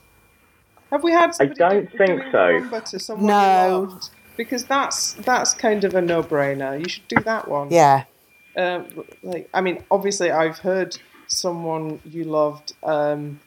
Have 0.91 1.03
we 1.03 1.11
had? 1.11 1.35
somebody 1.35 1.61
I 1.63 1.69
don't 1.69 1.91
do- 1.91 1.97
think 1.97 2.19
doing 2.31 2.31
so. 2.31 2.79
To 2.79 2.99
someone 2.99 3.27
No. 3.27 3.99
You 4.37 4.43
loved? 4.43 4.49
Because 4.49 4.65
that's 4.65 5.13
that's 5.13 5.53
kind 5.53 5.83
of 5.83 5.95
a 5.95 6.01
no-brainer. 6.01 6.79
You 6.79 6.89
should 6.89 7.07
do 7.07 7.17
that 7.25 7.47
one. 7.47 7.69
Yeah. 7.71 8.03
Um, 8.55 8.85
like, 9.21 9.49
I 9.53 9.61
mean, 9.61 9.83
obviously, 9.91 10.31
I've 10.31 10.59
heard 10.59 10.97
someone 11.27 11.99
you 12.05 12.23
loved 12.23 12.73
um, 12.83 13.39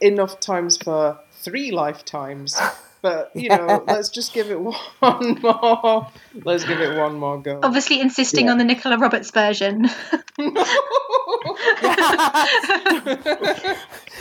enough 0.00 0.40
times 0.40 0.76
for 0.76 1.18
three 1.32 1.70
lifetimes. 1.70 2.58
But 3.00 3.30
you 3.32 3.48
know, 3.48 3.84
let's 3.86 4.08
just 4.08 4.34
give 4.34 4.50
it 4.50 4.58
one 4.98 5.38
more. 5.40 6.08
Let's 6.42 6.64
give 6.64 6.80
it 6.80 6.98
one 6.98 7.14
more 7.14 7.40
go. 7.40 7.60
Obviously, 7.62 8.00
insisting 8.00 8.46
Yeah. 8.46 8.50
on 8.52 8.58
the 8.58 8.64
Nicola 8.64 8.98
Roberts 8.98 9.30
version. 9.30 9.88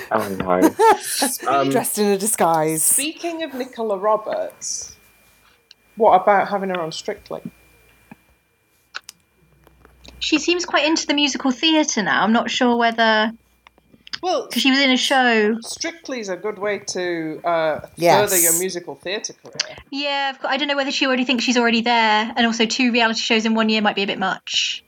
Oh 0.10 0.38
no. 0.40 1.52
um, 1.52 1.70
Dressed 1.70 1.98
in 2.00 2.06
a 2.08 2.18
disguise. 2.18 2.84
Speaking 2.84 3.44
of 3.44 3.54
Nicola 3.54 3.98
Roberts, 3.98 4.96
what 5.98 6.22
about 6.22 6.48
having 6.50 6.70
her 6.70 6.80
on 6.80 6.92
Strictly? 6.92 7.42
she 10.20 10.40
seems 10.40 10.66
quite 10.66 10.86
into 10.86 11.06
the 11.08 11.14
musical 11.14 11.52
theatre 11.52 12.02
now. 12.02 12.24
I'm 12.24 12.34
not 12.34 12.50
sure 12.50 12.76
whether 12.76 13.32
Well, 14.24 14.48
because 14.48 14.62
she 14.64 14.72
was 14.72 14.80
in 14.80 14.90
a 14.90 14.98
show. 14.98 15.60
Strictly 15.62 16.20
is 16.20 16.28
a 16.30 16.36
good 16.36 16.58
way 16.58 16.80
to 16.80 17.40
uh, 17.44 17.88
Yes. 17.96 18.20
further 18.32 18.42
your 18.42 18.58
musical 18.60 18.96
theatre 18.96 19.34
career. 19.34 19.78
Yeah, 19.92 20.32
I've 20.34 20.42
got- 20.42 20.52
I 20.52 20.58
don't 20.58 20.68
know 20.68 20.76
whether 20.76 20.92
she 20.92 21.06
already 21.06 21.24
thinks 21.24 21.44
she's 21.44 21.58
already 21.58 21.82
there, 21.82 22.34
and 22.36 22.46
also 22.48 22.66
two 22.66 22.92
reality 22.92 23.20
shows 23.22 23.46
in 23.46 23.54
one 23.54 23.70
year 23.70 23.82
might 23.82 23.96
be 23.96 24.04
a 24.04 24.08
bit 24.08 24.18
much. 24.20 24.84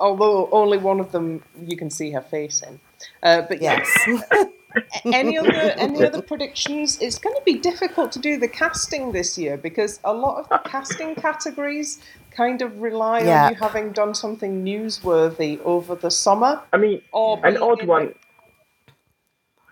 Although 0.00 0.48
only 0.52 0.78
one 0.78 1.00
of 1.00 1.12
them 1.12 1.42
you 1.66 1.76
can 1.76 1.90
see 1.90 2.10
her 2.12 2.20
face 2.22 2.62
in. 2.62 2.80
Uh, 3.22 3.42
but 3.42 3.60
Yes. 3.60 3.86
any 5.04 5.38
other 5.38 5.52
any 5.52 6.04
other 6.04 6.22
predictions? 6.22 6.98
It's 7.00 7.18
going 7.18 7.34
to 7.36 7.42
be 7.44 7.54
difficult 7.58 8.12
to 8.12 8.18
do 8.18 8.36
the 8.38 8.48
casting 8.48 9.12
this 9.12 9.36
year 9.38 9.56
because 9.56 10.00
a 10.04 10.12
lot 10.12 10.38
of 10.38 10.48
the 10.48 10.58
casting 10.68 11.14
categories 11.14 12.00
kind 12.30 12.62
of 12.62 12.80
rely 12.80 13.20
Yeah. 13.20 13.46
on 13.46 13.52
you 13.52 13.58
having 13.58 13.92
done 13.92 14.14
something 14.14 14.64
newsworthy 14.64 15.60
over 15.64 15.94
the 15.94 16.10
summer. 16.10 16.60
I 16.72 16.76
mean, 16.76 17.00
Or 17.12 17.40
an 17.46 17.56
odd 17.56 17.80
in- 17.82 17.86
one. 17.86 18.14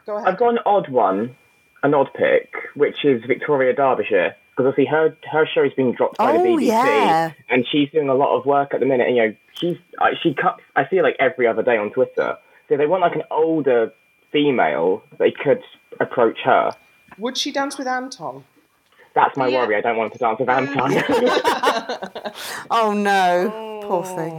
Go 0.07 0.17
ahead. 0.17 0.29
I've 0.29 0.39
got 0.39 0.51
an 0.51 0.59
odd 0.67 0.89
one, 0.91 1.35
an 1.83 1.95
odd 1.95 2.11
pick, 2.15 2.53
which 2.75 3.05
is 3.05 3.23
Victoria 3.25 3.73
Derbyshire. 3.75 4.37
Because 4.57 4.69
obviously 4.71 4.87
her 4.91 5.17
her 5.33 5.47
show 5.53 5.65
is 5.65 5.73
being 5.75 5.93
dropped 5.93 6.17
by 6.19 6.31
the 6.33 6.39
Oh, 6.39 6.45
BBC, 6.45 6.67
yeah. 6.69 7.33
and 7.51 7.67
she's 7.67 7.91
doing 7.91 8.09
a 8.09 8.15
lot 8.15 8.39
of 8.39 8.47
work 8.47 8.73
at 8.73 8.79
the 8.81 8.87
minute. 8.87 9.09
And 9.09 9.17
you 9.17 9.23
know, 9.29 9.35
she's 9.55 9.77
uh, 9.99 10.11
she 10.23 10.33
cuts. 10.33 10.63
I 10.77 10.85
feel 10.85 11.03
like 11.03 11.17
every 11.19 11.49
other 11.49 11.63
day 11.65 11.77
on 11.77 11.91
Twitter. 11.91 12.39
So 12.69 12.77
they 12.77 12.87
want 12.87 13.03
like 13.03 13.17
an 13.17 13.25
older 13.33 13.93
female, 14.35 15.03
they 15.19 15.31
could 15.31 15.63
approach 16.01 16.39
her. 16.45 16.73
Would 17.19 17.39
she 17.39 17.53
dance 17.53 17.79
with 17.79 17.87
Anton? 17.87 18.45
That's 19.15 19.37
my 19.37 19.47
Yeah. 19.47 19.61
worry. 19.61 19.77
I 19.77 19.81
don't 19.81 19.97
want 19.97 20.13
to 20.13 20.19
dance 20.19 20.41
with 20.41 20.49
Anton. 20.49 20.91
Mm. 20.91 22.33
Oh 22.71 22.93
no. 22.93 23.81
Poor 23.87 24.03
oh. 24.05 24.17
thing. 24.17 24.35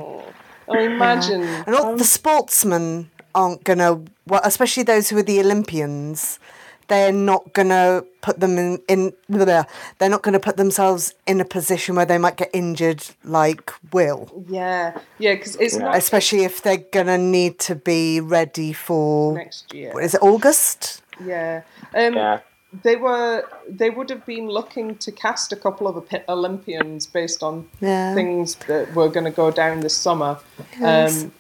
Oh, 0.68 0.78
imagine. 0.78 1.44
And 1.66 1.76
all 1.76 1.96
the 1.96 2.04
sportsmen 2.04 3.10
aren't 3.34 3.64
gonna, 3.64 4.02
well, 4.28 4.42
especially 4.44 4.84
those 4.84 5.10
who 5.10 5.18
are 5.18 5.24
the 5.24 5.40
Olympians. 5.40 6.40
They're 6.88 7.12
not 7.12 7.54
gonna 7.54 8.04
put 8.22 8.40
them 8.40 8.58
in. 8.58 8.80
in 8.88 9.14
they're 9.28 9.66
not 10.10 10.22
gonna 10.22 10.40
put 10.40 10.58
themselves 10.58 11.14
in 11.26 11.42
a 11.42 11.46
position 11.46 11.96
where 11.96 12.06
they 12.06 12.18
might 12.18 12.38
get 12.38 12.50
injured, 12.54 13.04
like 13.24 13.72
Will. 13.92 14.46
Yeah, 14.50 14.98
yeah, 15.18 15.36
because 15.36 15.56
it's 15.56 15.76
not 15.76 15.96
Especially 15.96 16.44
if 16.44 16.62
they're 16.62 16.78
gonna 16.92 17.18
need 17.18 17.60
to 17.60 17.76
be 17.76 18.20
ready 18.22 18.74
for. 18.74 19.34
next 19.34 19.74
year. 19.74 19.94
What 19.94 20.04
is 20.04 20.14
it? 20.16 20.22
August? 20.22 21.02
Yeah. 21.26 21.62
Um, 21.96 22.14
yeah. 22.14 22.40
They 22.84 22.98
were. 22.98 23.48
They 23.70 23.90
would 23.90 24.10
have 24.10 24.26
been 24.26 24.50
looking 24.50 24.96
to 24.98 25.12
cast 25.12 25.54
a 25.54 25.56
couple 25.56 25.88
of 25.88 26.06
Olympians 26.28 27.08
based 27.08 27.42
on 27.42 27.70
Yeah. 27.80 28.14
things 28.14 28.56
that 28.68 28.94
were 28.94 29.08
going 29.08 29.24
to 29.24 29.32
go 29.32 29.50
down 29.50 29.80
this 29.80 29.96
summer. 29.96 30.40
Yes. 30.80 31.24
Um, 31.24 31.32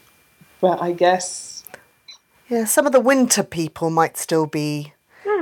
but 0.61 0.81
I 0.81 0.93
guess 0.93 1.63
Yeah, 2.47 2.63
some 2.65 2.85
of 2.85 2.93
the 2.93 3.01
winter 3.01 3.43
people 3.43 3.89
might 3.89 4.17
still 4.17 4.45
be 4.45 4.93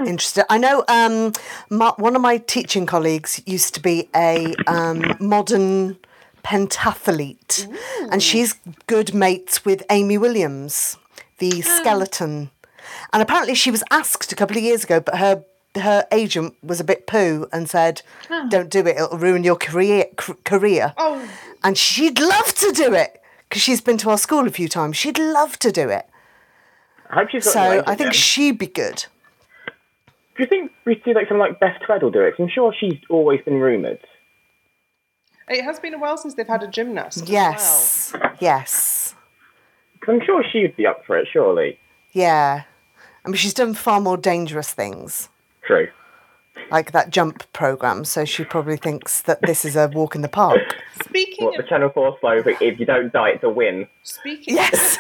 Interested. 0.02 0.46
I 0.52 0.58
know 0.58 0.84
um, 0.88 1.34
my, 1.70 1.94
one 1.98 2.16
of 2.16 2.22
my 2.22 2.38
teaching 2.38 2.86
colleagues 2.86 3.42
used 3.46 3.74
to 3.76 3.80
be 3.82 4.10
a 4.16 4.54
um, 4.68 5.16
modern 5.20 5.98
pentathlete, 6.44 7.68
and 8.12 8.22
she's 8.22 8.56
good 8.88 9.14
mates 9.14 9.64
with 9.66 9.84
Amy 9.90 10.18
Williams, 10.18 10.98
the 11.40 11.62
skeleton. 11.62 12.50
And 13.12 13.22
apparently 13.22 13.56
she 13.56 13.72
was 13.72 13.84
asked 13.92 14.32
a 14.32 14.36
couple 14.36 14.58
of 14.58 14.64
years 14.64 14.84
ago, 14.84 15.00
but 15.00 15.18
her 15.18 15.44
her 15.76 16.06
agent 16.12 16.54
was 16.62 16.80
a 16.80 16.84
bit 16.84 17.08
poo 17.08 17.48
and 17.52 17.70
said, 17.70 18.02
"Don't 18.50 18.70
do 18.70 18.80
it; 18.80 18.98
it'll 18.98 19.18
ruin 19.18 19.44
your 19.44 19.56
career." 19.56 20.06
c- 20.20 20.34
Career. 20.44 20.94
Oh, 20.98 21.28
And 21.64 21.78
she'd 21.78 22.20
love 22.20 22.54
to 22.56 22.72
do 22.72 22.94
it 22.94 23.22
because 23.50 23.62
she's 23.62 23.82
been 23.82 23.98
to 24.00 24.10
our 24.10 24.18
school 24.18 24.48
a 24.48 24.52
few 24.52 24.68
times. 24.68 24.98
She'd 24.98 25.18
love 25.18 25.58
to 25.60 25.72
do 25.72 25.90
it. 25.90 26.08
I 27.10 27.16
hope 27.16 27.30
she's 27.30 27.46
got. 27.46 27.54
So 27.54 27.84
I 27.88 27.96
think 27.96 28.10
then. 28.10 28.12
she'd 28.12 28.58
be 28.58 28.68
good. 28.68 29.06
Do 30.36 30.44
you 30.44 30.48
think 30.48 30.72
we 30.86 31.02
see 31.06 31.14
like 31.14 31.28
someone 31.28 31.50
like 31.50 31.60
Beth 31.60 31.78
Tweddle 31.88 32.12
do 32.12 32.22
it? 32.22 32.32
'Cause 32.32 32.44
I'm 32.44 32.50
sure 32.50 32.74
she's 32.78 33.00
always 33.10 33.42
been 33.42 33.60
rumoured. 33.60 34.00
it 35.50 35.64
has 35.64 35.80
been 35.80 35.94
a 35.94 36.00
while 36.00 36.18
since 36.18 36.34
they've 36.36 36.48
had 36.48 36.64
a 36.64 36.68
gymnast. 36.68 37.24
as 37.24 37.30
Yes. 37.30 38.14
Yes. 38.40 39.16
'Cause 40.00 40.16
I'm 40.16 40.26
sure 40.26 40.44
she'd 40.44 40.76
be 40.76 40.88
up 40.88 41.06
for 41.06 41.18
it. 41.18 41.28
Surely. 41.32 41.80
Yeah. 42.14 42.64
I 43.26 43.28
mean, 43.30 43.36
she's 43.36 43.54
done 43.54 43.74
far 43.74 44.00
more 44.02 44.18
dangerous 44.18 44.74
things, 44.74 45.30
True. 45.64 45.88
like 46.72 46.92
that 46.92 47.10
jump 47.10 47.44
program. 47.54 48.04
So 48.06 48.26
she 48.26 48.44
probably 48.44 48.76
thinks 48.78 49.22
that 49.22 49.42
this 49.44 49.64
is 49.66 49.76
a 49.76 49.88
walk 49.94 50.16
in 50.16 50.22
the 50.22 50.28
park. 50.30 50.76
Speaking 51.04 51.46
What 51.46 51.56
the 51.58 51.64
of 51.64 51.70
Channel 51.70 51.90
Four 51.90 52.18
slow? 52.20 52.42
But 52.42 52.62
if 52.62 52.80
you 52.80 52.86
don't 52.86 53.14
die, 53.14 53.30
it's 53.30 53.44
a 53.44 53.50
win. 53.50 53.88
speaking 54.04 54.56
Yes. 54.56 54.98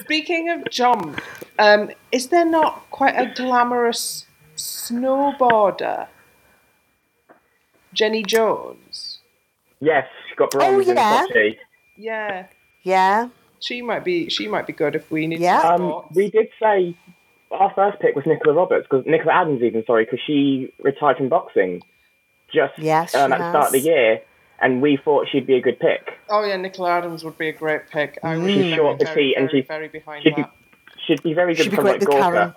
speaking 0.00 0.50
of 0.50 0.68
jump, 0.70 1.20
um, 1.58 1.90
is 2.12 2.28
there 2.28 2.44
not 2.44 2.88
quite 2.90 3.14
a 3.16 3.26
glamorous 3.34 4.26
snowboarder, 4.90 6.08
Jenny 7.92 8.22
Jones? 8.22 9.18
Yes, 9.80 10.06
she 10.28 10.34
got 10.36 10.50
bronze 10.50 10.88
in 10.88 10.96
yeah. 10.96 11.26
Sochi. 11.26 11.56
Yeah, 11.96 12.46
yeah. 12.82 13.28
she 13.60 13.82
might 13.82 14.04
be. 14.04 14.28
She 14.28 14.48
might 14.48 14.66
be 14.66 14.72
good 14.72 14.94
if 14.94 15.10
we 15.10 15.26
need. 15.26 15.40
Yeah. 15.40 15.60
Um, 15.60 16.02
we 16.14 16.30
did 16.30 16.48
say 16.60 16.96
our 17.50 17.72
first 17.74 18.00
pick 18.00 18.14
was 18.16 18.24
Nicola 18.26 18.54
Roberts 18.54 18.86
because 18.88 19.04
Nicola 19.06 19.34
Adams 19.34 19.62
even 19.62 19.84
sorry 19.86 20.04
because 20.04 20.20
she 20.26 20.72
retired 20.80 21.16
from 21.18 21.28
boxing 21.28 21.82
just 22.52 22.78
Yes, 22.78 23.14
um, 23.14 23.32
at 23.32 23.38
the 23.38 23.50
start 23.50 23.66
of 23.66 23.72
the 23.72 23.80
year, 23.80 24.20
and 24.60 24.80
we 24.82 24.98
thought 25.02 25.26
she'd 25.30 25.46
be 25.46 25.54
a 25.56 25.60
good 25.60 25.78
pick. 25.80 26.12
Oh 26.28 26.44
yeah, 26.44 26.56
Nicola 26.56 26.90
Adams 26.92 27.24
would 27.24 27.38
be 27.38 27.48
a 27.48 27.52
great 27.52 27.88
pick. 27.90 28.18
I 28.22 28.36
would 28.36 28.46
She's 28.50 28.62
be 28.62 28.74
short, 28.74 28.98
very, 28.98 29.08
petite, 29.14 29.34
and 29.36 29.50
she's- 29.50 29.66
very 29.66 29.88
behind 29.88 30.22
she'd 30.22 30.36
be- 30.36 30.42
that. 30.42 30.52
She'd 31.06 31.22
be 31.24 31.34
very 31.34 31.54
good 31.56 31.64
She'd 31.64 31.70
be 31.70 31.76
for 31.76 31.82
great 31.82 32.00
like 32.00 32.08
with 32.08 32.08
Gorka. 32.08 32.56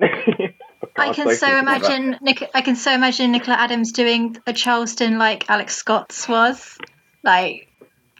I 0.98 1.12
can 1.12 1.34
so 1.36 1.58
imagine 1.58 2.16
Nic- 2.20 2.50
I 2.54 2.60
can 2.60 2.76
so 2.76 2.92
imagine 2.92 3.32
Nicola 3.32 3.56
Adams 3.56 3.92
doing 3.92 4.36
a 4.46 4.52
Charleston 4.52 5.18
like 5.18 5.48
Alex 5.48 5.76
Scott's 5.76 6.28
was. 6.28 6.76
Like 7.24 7.68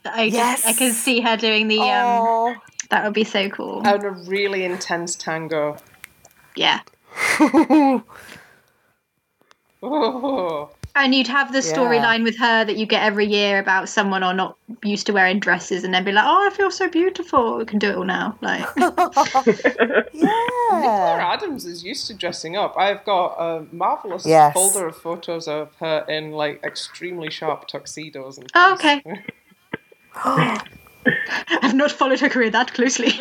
I 0.04 0.24
Yes. 0.24 0.62
can, 0.62 0.70
I 0.74 0.76
can 0.78 0.92
see 0.92 1.20
her 1.20 1.36
doing 1.36 1.68
the 1.68 1.80
um 1.80 2.22
Oh. 2.26 2.56
that 2.90 3.04
would 3.04 3.14
be 3.14 3.24
so 3.24 3.48
cool. 3.50 3.86
And 3.86 4.04
a 4.04 4.10
really 4.10 4.64
intense 4.64 5.16
tango. 5.16 5.76
yeah. 6.56 6.80
Oh, 9.82 10.70
And 11.04 11.14
you'd 11.14 11.26
have 11.28 11.52
the 11.52 11.58
Yeah. 11.58 11.74
storyline 11.74 12.22
with 12.24 12.38
her 12.38 12.64
that 12.64 12.76
you 12.76 12.86
get 12.86 13.02
every 13.02 13.26
year 13.26 13.58
about 13.58 13.88
someone 13.88 14.22
or 14.24 14.34
not 14.34 14.56
used 14.84 15.06
to 15.06 15.12
wearing 15.12 15.38
dresses 15.40 15.84
and 15.84 15.92
then 15.94 16.04
be 16.04 16.12
like, 16.12 16.24
Oh, 16.26 16.46
I 16.46 16.50
feel 16.54 16.70
so 16.70 16.88
beautiful. 16.88 17.58
We 17.58 17.64
can 17.64 17.78
do 17.78 17.90
it 17.90 17.96
all 17.96 18.04
now. 18.04 18.36
Like 18.40 18.66
yeah. 20.12 20.32
Nicola 20.72 21.18
Adams 21.20 21.64
is 21.64 21.84
used 21.84 22.06
to 22.08 22.14
dressing 22.14 22.56
up. 22.56 22.76
I've 22.76 23.04
got 23.04 23.36
a 23.38 23.66
marvelous 23.72 24.26
Yes. 24.26 24.52
folder 24.54 24.86
of 24.88 24.96
photos 24.96 25.46
of 25.48 25.70
her 25.80 26.04
in 26.08 26.32
like 26.32 26.62
extremely 26.64 27.30
sharp 27.30 27.66
tuxedos 27.68 28.38
and 28.38 28.50
Oh, 28.54 28.76
things. 28.76 29.02
I've 31.62 31.74
not 31.74 31.92
followed 31.92 32.20
her 32.20 32.28
career 32.28 32.50
that 32.50 32.74
closely. 32.74 33.12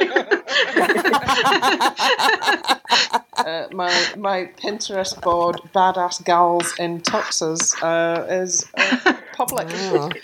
Uh, 3.37 3.67
my 3.71 3.91
my 4.17 4.49
Pinterest 4.57 5.19
board, 5.21 5.57
badass 5.73 6.23
gals 6.23 6.73
in 6.79 7.01
tuxes, 7.01 7.75
uh, 7.81 8.25
is 8.29 8.65
uh, 8.77 9.13
public. 9.33 9.67
Oh. 9.71 10.09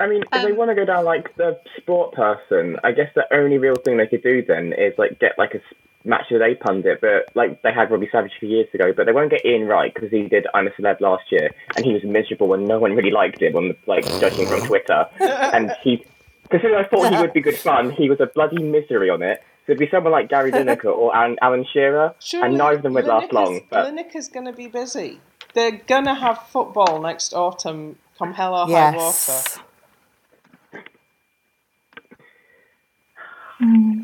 I 0.00 0.08
mean, 0.08 0.22
if 0.22 0.30
they 0.42 0.50
Um, 0.50 0.56
want 0.56 0.70
to 0.70 0.74
go 0.74 0.84
down 0.84 1.04
like 1.04 1.34
the 1.36 1.58
sport 1.76 2.14
person, 2.14 2.76
I 2.82 2.92
guess 2.92 3.10
the 3.14 3.32
only 3.32 3.58
real 3.58 3.76
thing 3.76 3.96
they 3.96 4.06
could 4.08 4.22
do 4.22 4.42
then 4.42 4.72
is 4.72 4.92
like 4.98 5.18
get 5.20 5.38
like 5.38 5.54
a 5.54 5.60
match 6.06 6.30
of 6.30 6.38
the 6.38 6.44
day 6.44 6.54
pundit, 6.56 7.00
but 7.00 7.28
like 7.34 7.62
they 7.62 7.72
had 7.72 7.90
Robbie 7.90 8.08
Savage 8.10 8.32
a 8.36 8.40
few 8.40 8.48
years 8.48 8.68
ago, 8.74 8.92
but 8.92 9.06
they 9.06 9.12
won't 9.12 9.30
get 9.30 9.44
Ian 9.46 9.66
Wright 9.66 9.94
because 9.94 10.10
he 10.10 10.22
did 10.28 10.46
I'm 10.52 10.66
a 10.66 10.70
Celeb 10.70 11.00
last 11.00 11.30
year, 11.30 11.50
and 11.76 11.84
he 11.84 11.92
was 11.92 12.02
miserable 12.04 12.52
and 12.54 12.66
no 12.66 12.78
one 12.78 12.94
really 12.94 13.12
liked 13.12 13.40
him 13.40 13.54
on 13.56 13.68
the, 13.68 13.76
like 13.86 14.04
judging 14.20 14.46
from 14.46 14.60
Twitter, 14.66 15.06
and 15.20 15.72
he. 15.82 16.04
Considering 16.50 16.84
I 16.84 16.88
thought 16.88 17.08
he 17.08 17.16
would 17.16 17.32
be 17.32 17.40
good 17.40 17.58
fun, 17.64 17.90
he 17.90 18.08
was 18.08 18.20
a 18.20 18.26
bloody 18.26 18.62
misery 18.62 19.10
on 19.10 19.22
it. 19.22 19.40
So 19.66 19.72
it'd 19.72 19.78
be 19.78 19.88
someone 19.90 20.12
like 20.12 20.28
Gary 20.28 20.52
Lineker 20.56 20.86
or 20.86 21.14
Alan, 21.16 21.36
Alan 21.40 21.64
Shearer, 21.72 22.14
Surely 22.20 22.48
and 22.48 22.58
neither 22.58 22.76
of 22.76 22.82
them 22.82 22.94
would 22.94 23.06
last 23.06 23.32
long. 23.32 23.60
But 23.70 23.86
Lineker's 23.86 24.28
going 24.28 24.46
to 24.46 24.52
be 24.52 24.66
busy. 24.66 25.20
They're 25.54 25.80
going 25.86 26.04
to 26.04 26.14
have 26.14 26.38
football 26.48 27.00
next 27.00 27.32
autumn, 27.32 27.96
come 28.18 28.34
hell 28.34 28.54
or 28.54 28.66
high 28.66 28.70
Yes. 28.70 29.28
water. 29.28 29.60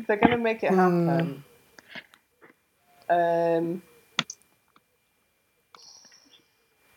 They're 0.07 0.17
going 0.17 0.31
to 0.31 0.37
make 0.37 0.63
it 0.63 0.69
Hmm. 0.71 0.77
happen. 1.07 1.43
Um, 3.09 3.81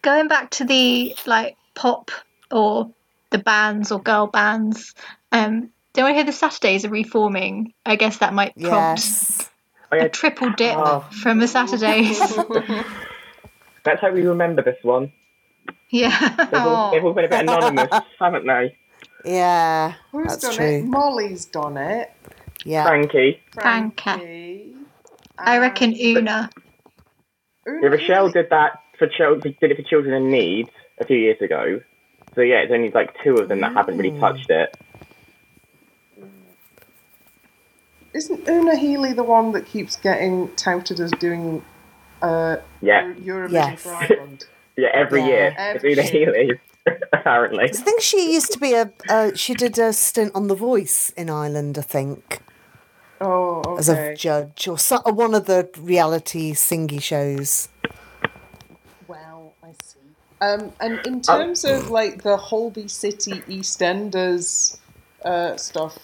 Going 0.03 0.29
back 0.29 0.51
to 0.51 0.65
the 0.65 1.17
like 1.27 1.57
pop 1.75 2.11
or 2.51 2.91
the 3.31 3.39
bands 3.39 3.91
or 3.91 4.01
girl 4.01 4.27
bands, 4.27 4.95
um, 5.35 5.71
don't 5.93 6.07
I 6.07 6.13
hear 6.15 6.25
the 6.25 6.33
Saturdays 6.33 6.85
are 6.85 6.91
reforming? 6.91 7.75
I 7.85 7.97
guess 7.97 8.19
that 8.19 8.33
might 8.35 8.55
prompt 8.57 9.01
Yes. 9.01 9.51
oh, 9.93 9.97
yeah, 9.97 10.05
a 10.05 10.09
triple 10.09 10.51
dip 10.53 10.77
Oh. 10.79 11.01
from 11.23 11.39
the 11.39 11.49
Saturdays. 11.49 12.19
that's 13.85 14.01
how 14.01 14.11
we 14.13 14.23
remember 14.23 14.63
this 14.63 14.79
one. 14.83 15.13
yeah. 15.91 16.19
They've 16.51 16.55
all, 16.55 16.91
they've 16.93 17.05
all 17.05 17.13
been 17.13 17.25
a 17.27 17.29
bit 17.29 17.41
anonymous, 17.41 17.89
haven't 18.21 18.47
they? 18.47 18.77
Yeah. 19.25 19.95
who's 20.13 20.27
That's 20.29 20.43
done 20.43 20.55
true. 20.55 20.67
it? 20.67 20.85
Molly's 20.85 21.45
done 21.47 21.77
it. 21.77 22.13
Yeah. 22.65 22.85
Frankie. 22.87 23.41
Franca. 23.53 24.03
Frankie. 24.15 24.75
I 25.39 25.59
reckon 25.59 25.95
Una. 25.95 26.51
Una 27.67 27.81
Yeah, 27.83 27.89
Rochelle 27.89 28.31
did 28.31 28.51
that 28.51 28.81
for 28.99 29.07
chil- 29.09 29.39
did 29.41 29.57
it 29.61 29.77
for 29.77 29.83
children 29.83 30.15
in 30.15 30.31
need 30.31 30.71
a 31.01 31.05
few 31.05 31.17
years 31.17 31.41
ago. 31.43 31.81
So 32.35 32.41
yeah, 32.41 32.57
it's 32.59 32.73
only 32.73 32.91
like 32.91 33.15
two 33.23 33.35
of 33.35 33.49
them 33.49 33.61
that 33.61 33.73
haven't 33.73 33.97
really 33.99 34.19
touched 34.19 34.51
it. 34.51 34.75
Isn't 38.15 38.49
Una 38.49 38.77
Healy 38.77 39.13
the 39.13 39.25
one 39.25 39.53
that 39.53 39.67
keeps 39.67 39.97
getting 39.97 40.49
touted 40.55 41.01
as 41.01 41.11
doing 41.13 41.65
uh, 42.23 42.57
Yeah, 42.81 43.13
Eurovision 43.15 43.53
Yes. 43.53 43.83
for 43.83 43.95
Ireland? 43.95 44.47
yeah, 44.77 44.89
every 44.95 45.21
Yeah. 45.21 45.27
year. 45.27 45.55
Every 45.59 45.93
It's 45.93 45.99
Una 46.01 46.09
Healy, 46.09 46.61
apparently. 47.13 47.65
I 47.65 47.73
think 47.73 48.01
she 48.01 48.33
used 48.33 48.53
to 48.53 48.59
be 48.59 48.73
a. 48.75 48.93
Uh, 49.09 49.33
she 49.35 49.55
did 49.55 49.79
a 49.79 49.93
stint 49.93 50.33
on 50.35 50.47
The 50.47 50.55
Voice 50.55 51.11
in 51.17 51.29
Ireland, 51.29 51.77
I 51.77 51.83
think, 51.83 52.41
Oh, 53.21 53.63
okay. 53.67 53.79
as 53.79 53.89
a 53.89 54.15
judge 54.15 54.69
or 54.69 54.79
so, 54.79 54.99
or 55.05 55.13
one 55.13 55.35
of 55.35 55.47
the 55.47 55.69
reality 55.79 56.53
singy 56.53 57.03
shows. 57.03 57.69
Well, 59.09 59.55
I 59.63 59.73
see. 59.83 59.99
Um, 60.41 60.73
and 60.81 61.05
in 61.07 61.21
terms 61.21 61.65
of 61.65 61.91
like 61.91 62.23
the 62.23 62.37
Holby 62.37 62.87
City 62.89 63.43
EastEnders 63.49 64.79
uh, 65.25 65.57
stuff, 65.57 65.99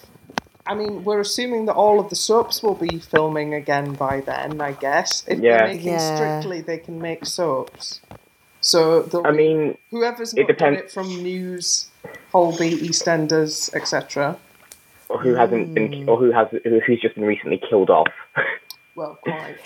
I 0.67 0.75
mean, 0.75 1.03
we're 1.03 1.19
assuming 1.21 1.65
that 1.65 1.73
all 1.73 1.99
of 1.99 2.09
the 2.09 2.15
soaps 2.15 2.61
will 2.61 2.75
be 2.75 2.99
filming 2.99 3.53
again 3.53 3.93
by 3.93 4.21
then. 4.21 4.61
I 4.61 4.73
guess 4.73 5.23
if 5.27 5.39
Yeah. 5.39 5.57
they're 5.57 5.67
making 5.75 5.93
Yeah. 5.93 6.15
strictly, 6.15 6.61
they 6.61 6.77
can 6.77 7.01
make 7.01 7.25
soaps. 7.25 8.01
So 8.61 9.07
I 9.25 9.31
mean, 9.31 9.77
whoever's 9.89 10.33
it 10.33 10.41
not 10.41 10.47
done 10.57 10.73
depends- 10.73 10.81
it 10.81 10.91
from 10.93 11.07
News, 11.23 11.89
Holby, 12.31 12.71
EastEnders, 12.87 13.73
etc. 13.75 14.37
or 15.09 15.17
who 15.17 15.33
hasn't 15.35 15.73
been, 15.73 16.07
or 16.07 16.15
who 16.17 16.31
has, 16.31 16.47
who, 16.63 16.79
who's 16.79 17.01
just 17.01 17.15
been 17.15 17.25
recently 17.25 17.57
killed 17.69 17.89
off. 17.89 18.07
Well, 18.93 19.17
quite. 19.23 19.55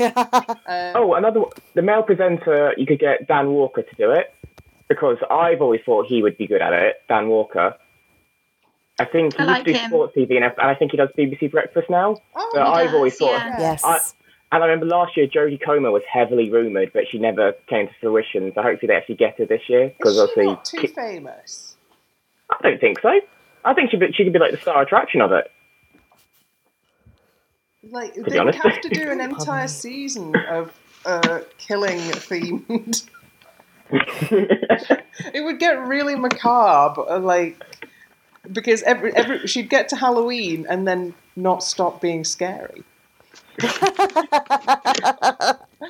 Um, 0.67 0.91
oh, 0.95 1.13
another 1.15 1.39
one- 1.41 1.49
the 1.73 1.81
male 1.81 2.03
presenter. 2.03 2.75
You 2.77 2.85
could 2.85 2.99
get 2.99 3.27
Dan 3.27 3.49
Walker 3.51 3.81
to 3.81 3.95
do 3.95 4.11
it 4.11 4.31
because 4.87 5.17
I've 5.31 5.63
always 5.63 5.81
thought 5.83 6.05
he 6.05 6.21
would 6.21 6.37
be 6.37 6.45
good 6.45 6.61
at 6.61 6.73
it. 6.73 7.01
Dan 7.09 7.27
Walker. 7.27 7.75
I 8.97 9.05
think 9.05 9.35
he 9.35 9.43
I 9.43 9.55
used 9.57 9.65
to 9.65 9.73
do 9.73 9.79
him. 9.79 9.89
sports 9.89 10.15
TV, 10.15 10.35
and 10.37 10.45
I, 10.45 10.47
and 10.49 10.71
I 10.71 10.75
think 10.75 10.91
he 10.91 10.97
does 10.97 11.09
BBC 11.17 11.51
Breakfast 11.51 11.89
now. 11.89 12.15
oh, 12.35 12.51
But 12.53 12.65
he 12.65 12.71
I've 12.87 12.93
always 12.93 13.15
thought 13.17 13.31
yeah. 13.31 13.59
Yes. 13.59 13.83
I- 13.83 13.99
And 14.51 14.63
I 14.63 14.67
remember 14.67 14.85
last 14.85 15.17
year 15.17 15.27
Jodie 15.27 15.59
Comer 15.61 15.91
was 15.91 16.03
heavily 16.09 16.49
rumoured, 16.49 16.91
but 16.93 17.03
she 17.11 17.17
never 17.17 17.53
came 17.67 17.87
to 17.87 17.93
fruition. 17.99 18.53
So 18.53 18.61
hopefully 18.61 18.87
they 18.87 18.95
actually 18.95 19.15
get 19.15 19.37
her 19.39 19.45
this 19.45 19.63
year 19.67 19.91
because 19.97 20.13
is 20.17 20.17
she 20.17 20.21
obviously 20.21 20.45
not 20.45 20.65
too 20.65 20.87
famous? 20.87 21.75
I 22.49 22.55
don't 22.61 22.79
think 22.79 22.99
so. 23.01 23.19
I 23.65 23.73
think 23.73 23.89
she 23.91 23.97
she 24.13 24.23
could 24.23 24.31
be 24.33 24.39
like 24.39 24.51
the 24.51 24.57
star 24.57 24.81
attraction 24.83 25.19
of 25.19 25.31
it. 25.33 25.51
Like 27.89 28.13
be 28.15 28.21
they 28.21 28.39
would 28.39 28.55
honest. 28.55 28.59
have 28.63 28.81
to 28.81 28.89
do 28.89 29.09
an 29.11 29.19
entire 29.29 29.67
season 29.67 30.33
of 30.49 30.71
uh, 31.05 31.39
killing 31.57 31.99
themed. 31.99 33.07
it 33.91 35.43
would 35.43 35.59
get 35.59 35.79
really 35.85 36.15
macabre. 36.15 37.19
Like 37.19 37.61
because 38.51 38.83
every 38.83 39.15
every 39.15 39.47
she'd 39.47 39.69
get 39.69 39.89
to 39.89 39.95
Halloween 39.95 40.65
and 40.69 40.87
then 40.87 41.13
not 41.35 41.63
stop 41.63 42.01
being 42.01 42.23
scary. 42.23 42.83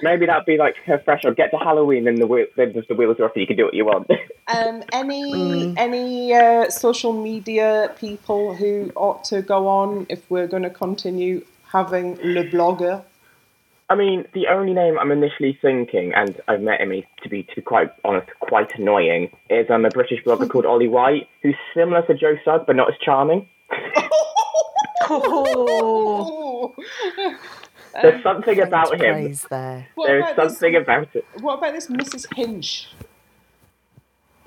Maybe 0.02 0.26
that'd 0.26 0.46
be 0.46 0.58
like 0.58 0.76
her 0.86 0.98
threshold. 1.04 1.36
Get 1.36 1.52
to 1.52 1.58
Halloween, 1.58 2.04
then 2.04 2.16
the 2.16 2.28
wheel, 2.28 2.46
then 2.56 2.74
just 2.74 2.88
the 2.88 2.96
wheels 2.96 3.20
are 3.20 3.26
off, 3.26 3.32
and 3.36 3.42
you 3.42 3.48
can 3.48 3.56
do 3.56 3.66
what 3.66 3.74
you 3.74 3.86
want. 3.86 4.10
Um, 4.48 4.84
any 4.94 5.74
any 5.76 6.32
uh, 6.32 6.70
social 6.70 7.14
media 7.14 7.92
people 7.98 8.54
who 8.54 8.92
ought 8.96 9.24
to 9.26 9.42
go 9.42 9.68
on 9.68 10.06
if 10.08 10.22
we're 10.30 10.46
going 10.46 10.62
to 10.62 10.70
continue 10.70 11.44
having 11.72 12.18
le 12.22 12.44
blogger? 12.44 13.04
I 13.88 13.96
mean, 13.96 14.26
the 14.34 14.48
only 14.48 14.74
name 14.74 14.98
I'm 14.98 15.12
initially 15.12 15.58
thinking, 15.62 16.12
and 16.16 16.42
I've 16.48 16.62
met 16.62 16.82
him, 16.82 16.92
he's, 16.92 17.04
to 17.22 17.30
be 17.30 17.44
to 17.44 17.56
be 17.56 17.62
quite 17.62 17.92
honest, 18.04 18.28
quite 18.40 18.70
annoying, 18.80 19.30
is 19.50 19.70
um, 19.70 19.86
a 19.86 19.90
British 19.90 20.24
blogger 20.24 20.50
called 20.50 20.66
Ollie 20.66 20.88
White, 20.88 21.28
who's 21.44 21.56
similar 21.76 22.02
to 22.08 22.16
Joe 22.16 22.36
Sugg, 22.44 22.66
but 22.66 22.76
not 22.76 22.90
as 22.90 22.96
charming. 23.00 23.48
Oh. 25.08 26.74
There's 28.02 28.24
something 28.24 28.60
about 28.60 28.94
him. 28.94 29.14
Praise 29.14 29.46
there. 29.50 29.88
What 29.96 30.08
There's 30.08 30.24
about, 30.24 30.36
this, 30.36 30.54
something 30.54 30.76
about 30.76 31.16
it. 31.16 31.26
what 31.40 31.60
about 31.60 31.74
this 31.74 31.88
Mrs. 31.88 32.26
Hinch? 32.36 32.90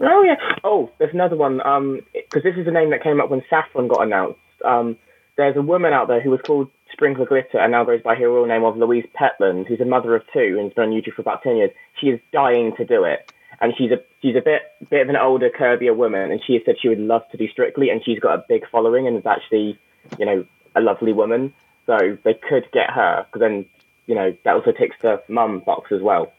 Oh 0.01 0.23
yeah. 0.23 0.37
Oh, 0.65 0.91
there's 0.99 1.15
another 1.15 1.37
one. 1.37 1.65
Um, 1.67 2.01
because 2.13 2.43
this 2.43 2.57
is 2.57 2.67
a 2.67 2.71
name 2.71 2.91
that 2.91 3.03
came 3.03 3.21
up 3.21 3.31
when 3.31 3.43
Saffron 3.49 3.89
got 3.89 4.03
announced. 4.03 4.39
Um, 4.65 4.97
there's 5.37 5.57
a 5.57 5.63
woman 5.63 5.93
out 5.93 6.09
there 6.09 6.21
who 6.21 6.31
was 6.31 6.41
called 6.45 6.69
Sprinkle 6.99 7.23
of 7.23 7.29
Glitter 7.29 7.59
and 7.59 7.71
now 7.71 7.85
goes 7.85 8.03
by 8.03 8.17
her 8.17 8.29
real 8.29 8.47
name 8.47 8.65
of 8.65 8.77
Louise 8.77 9.07
Pentland, 9.15 9.69
who's 9.69 9.81
a 9.81 9.85
mother 9.85 10.17
of 10.17 10.23
two 10.33 10.57
and 10.59 10.65
has 10.65 10.73
been 10.73 10.87
on 10.87 10.91
YouTube 10.91 11.15
for 11.15 11.23
about 11.23 11.45
ten 11.45 11.57
years. 11.57 11.71
She 12.01 12.09
is 12.09 12.19
dying 12.33 12.75
to 12.77 12.85
do 12.85 13.05
it, 13.05 13.33
and 13.61 13.73
she's 13.79 13.93
a 13.93 14.03
she's 14.21 14.35
a 14.35 14.41
bit 14.41 14.63
bit 14.91 15.03
of 15.03 15.09
an 15.09 15.17
older, 15.17 15.49
curvier 15.49 15.95
woman, 15.97 16.33
and 16.33 16.41
she 16.45 16.55
has 16.55 16.63
said 16.67 16.75
she 16.83 16.89
would 16.89 16.99
love 16.99 17.23
to 17.31 17.37
do 17.37 17.47
Strictly, 17.49 17.91
and 17.91 18.05
she's 18.05 18.19
got 18.19 18.35
a 18.35 18.45
big 18.49 18.69
following 18.69 19.07
and 19.07 19.17
is 19.17 19.27
actually, 19.27 19.79
you 20.19 20.27
know, 20.27 20.45
a 20.75 20.81
lovely 20.81 21.13
woman. 21.13 21.55
So 21.87 22.19
they 22.25 22.35
could 22.35 22.69
get 22.73 22.91
her, 22.91 23.25
because 23.27 23.41
then, 23.41 23.65
you 24.07 24.17
know, 24.17 24.37
that 24.45 24.55
also 24.55 24.73
ticks 24.73 24.97
the 25.01 25.23
mum 25.29 25.61
box 25.61 25.93
as 25.93 26.03
well. 26.03 26.33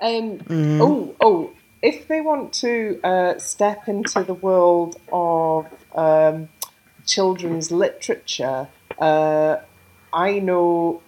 Um, 0.00 0.40
Oh, 0.50 1.14
oh! 1.20 1.50
If 1.80 2.08
they 2.08 2.20
want 2.20 2.52
to 2.54 2.98
uh, 3.04 3.38
step 3.38 3.86
into 3.86 4.24
the 4.24 4.34
world 4.34 4.96
of 5.12 5.66
um, 5.94 6.48
children's 7.06 7.70
literature, 7.70 8.68
uh, 8.98 9.56
I 10.12 10.38
know 10.38 11.02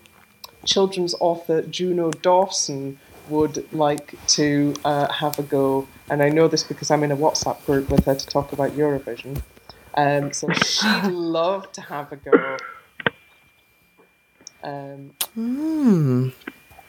children's 0.65 1.15
author 1.21 1.63
Juno 1.63 2.11
Dawson 2.11 2.99
would 3.29 3.73
like 3.73 4.15
to 4.29 4.75
uh, 4.85 5.13
have 5.13 5.39
a 5.39 5.43
go, 5.43 5.87
and 6.11 6.23
I 6.23 6.29
know 6.29 6.49
this 6.49 6.63
because 6.63 6.91
I'm 6.91 7.03
in 7.05 7.13
a 7.13 7.17
WhatsApp 7.17 7.65
group 7.67 7.89
with 7.91 8.05
her 8.05 8.15
to 8.15 8.27
talk 8.27 8.53
about 8.53 8.73
Eurovision. 8.73 9.43
Um, 9.95 10.33
so 10.33 10.53
she'd 10.53 11.05
love 11.11 11.71
to 11.73 11.81
have 11.81 12.13
a 12.13 12.17
go. 12.17 12.57
Um, 14.63 15.13
Hmm. 15.35 16.31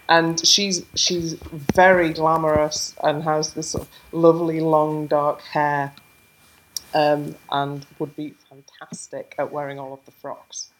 and 0.10 0.46
she's 0.48 0.86
she's 0.96 1.34
very 1.34 2.12
glamorous 2.14 2.96
and 3.04 3.24
has 3.24 3.54
this 3.54 3.70
sort 3.70 3.84
of 3.84 3.90
lovely 4.12 4.60
long 4.60 5.06
dark 5.06 5.42
hair 5.42 5.94
um, 6.94 7.36
and 7.52 7.86
would 8.00 8.16
be 8.16 8.34
fantastic 8.50 9.36
at 9.38 9.52
wearing 9.52 9.80
all 9.80 9.94
of 9.94 10.04
the 10.06 10.12
frocks. 10.12 10.72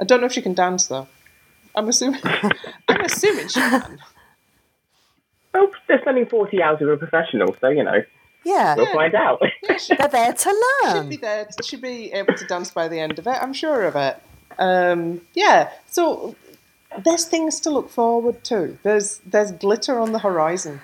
I 0.00 0.04
don't 0.04 0.20
know 0.20 0.26
if 0.26 0.32
she 0.32 0.42
can 0.42 0.54
dance 0.54 0.86
though. 0.86 1.08
I'm 1.74 1.88
assuming 1.88 2.20
I'm 2.88 3.00
assuming 3.02 3.48
she 3.48 3.60
can. 3.60 3.98
Oh, 5.54 5.70
they're 5.88 6.00
spending 6.02 6.26
40 6.26 6.62
hours 6.62 6.80
with 6.80 6.90
a 6.90 6.96
professional, 6.98 7.56
so, 7.60 7.68
you 7.68 7.82
know, 7.82 8.02
Yeah, 8.44 8.74
we'll 8.76 8.92
find 8.92 9.14
out. 9.14 9.40
Yeah, 9.62 9.76
she 9.78 9.94
they're 9.96 10.08
there 10.08 10.32
to 10.32 10.38
should 10.38 10.94
learn. 10.94 11.08
be 11.08 11.16
there. 11.16 11.48
She'd 11.64 11.80
be 11.80 12.12
able 12.12 12.34
to 12.34 12.44
dance 12.46 12.70
by 12.70 12.88
the 12.88 13.00
end 13.00 13.18
of 13.18 13.26
it. 13.26 13.38
I'm 13.42 13.54
sure 13.54 13.84
of 13.84 13.96
it. 13.96 14.22
Um, 14.58 15.22
yeah. 15.34 15.70
So 15.86 16.36
there's 17.02 17.24
things 17.24 17.58
to 17.60 17.70
look 17.70 17.88
forward 17.90 18.44
to. 18.44 18.78
There's 18.82 19.18
there's 19.24 19.50
glitter 19.52 19.98
on 19.98 20.12
the 20.12 20.18
horizon. 20.18 20.80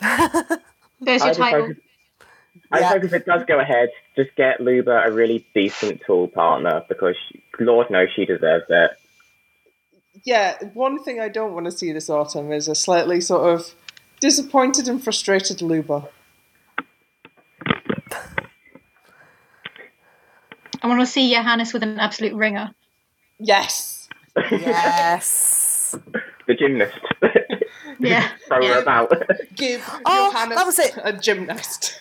There's 0.00 1.22
your 1.22 1.28
just 1.28 1.38
title. 1.40 1.66
hope, 1.68 1.76
I 2.72 2.80
Yeah. 2.80 2.88
hope 2.90 3.04
if 3.04 3.12
it 3.12 3.26
does 3.26 3.42
go 3.46 3.58
ahead, 3.60 3.88
just 4.16 4.34
get 4.36 4.60
Luba 4.60 5.02
a 5.04 5.10
really 5.12 5.46
decent 5.54 6.02
tool 6.06 6.28
partner 6.28 6.82
because 6.88 7.14
she, 7.28 7.42
Lord 7.60 7.90
knows 7.90 8.08
she 8.14 8.24
deserves 8.24 8.64
it. 8.68 8.90
Yeah. 10.24 10.56
One 10.74 11.02
thing 11.02 11.20
I 11.20 11.28
don't 11.28 11.52
want 11.52 11.66
to 11.66 11.70
see 11.72 11.92
this 11.92 12.08
autumn 12.10 12.50
is 12.52 12.68
a 12.68 12.74
slightly 12.74 13.20
sort 13.20 13.52
of 13.54 13.74
disappointed 14.20 14.88
and 14.88 15.02
frustrated 15.02 15.60
Luba. 15.62 16.08
I 20.82 20.88
want 20.88 21.00
to 21.00 21.06
see 21.06 21.32
Johannes 21.32 21.72
with 21.72 21.82
an 21.82 21.98
absolute 21.98 22.34
ringer. 22.34 22.70
Yes. 23.38 24.08
Yes. 24.50 25.96
The 26.46 26.54
gymnast. 26.54 26.98
Yeah. 27.98 28.28
Throw 28.48 28.60
Yeah. 28.60 28.74
her 28.74 28.80
about. 28.82 29.10
Give 29.54 29.82
Oh, 30.04 30.30
Johannes 30.30 30.56
that 30.58 30.66
was 30.66 30.78
it. 30.78 30.92
a 31.02 31.14
gymnast. 31.14 31.98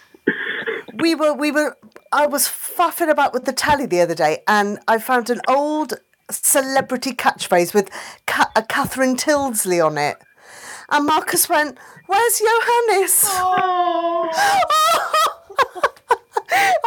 we 1.00 1.16
were 1.16 1.34
we 1.34 1.52
were 1.52 1.78
I 2.12 2.26
was 2.28 2.48
faffing 2.48 3.10
about 3.10 3.34
with 3.34 3.46
the 3.46 3.54
tally 3.54 3.86
the 3.86 4.02
other 4.02 4.16
day 4.16 4.44
and 4.48 4.80
I 4.88 5.00
found 5.00 5.30
an 5.30 5.42
old 5.48 5.96
celebrity 6.30 7.12
catchphrase 7.14 7.74
with 7.74 7.90
Ca- 8.26 8.52
a 8.56 8.64
Catherine 8.64 9.16
Tyldesley 9.16 9.86
on 9.86 9.98
it. 9.98 10.18
And 10.90 11.06
Marcus 11.06 11.50
went, 11.50 11.78
Where's 12.08 12.40
Johannes? 12.40 13.26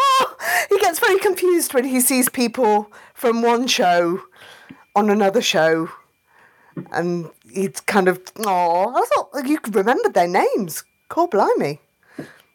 Oh, 0.01 0.37
he 0.69 0.79
gets 0.79 0.99
very 0.99 1.19
confused 1.19 1.75
when 1.75 1.85
he 1.85 2.01
sees 2.01 2.29
people 2.29 2.91
from 3.15 3.43
one 3.43 3.67
show 3.67 4.23
on 4.95 5.11
another 5.11 5.43
show. 5.43 5.91
And 6.93 7.29
he's 7.53 7.81
kind 7.81 8.09
of, 8.09 8.21
oh, 8.47 8.95
I 8.95 9.05
thought 9.07 9.47
you 9.47 9.59
could 9.59 9.75
remember 9.75 10.09
their 10.09 10.29
names. 10.29 10.85
Cool, 11.09 11.27
blimey. 11.27 11.81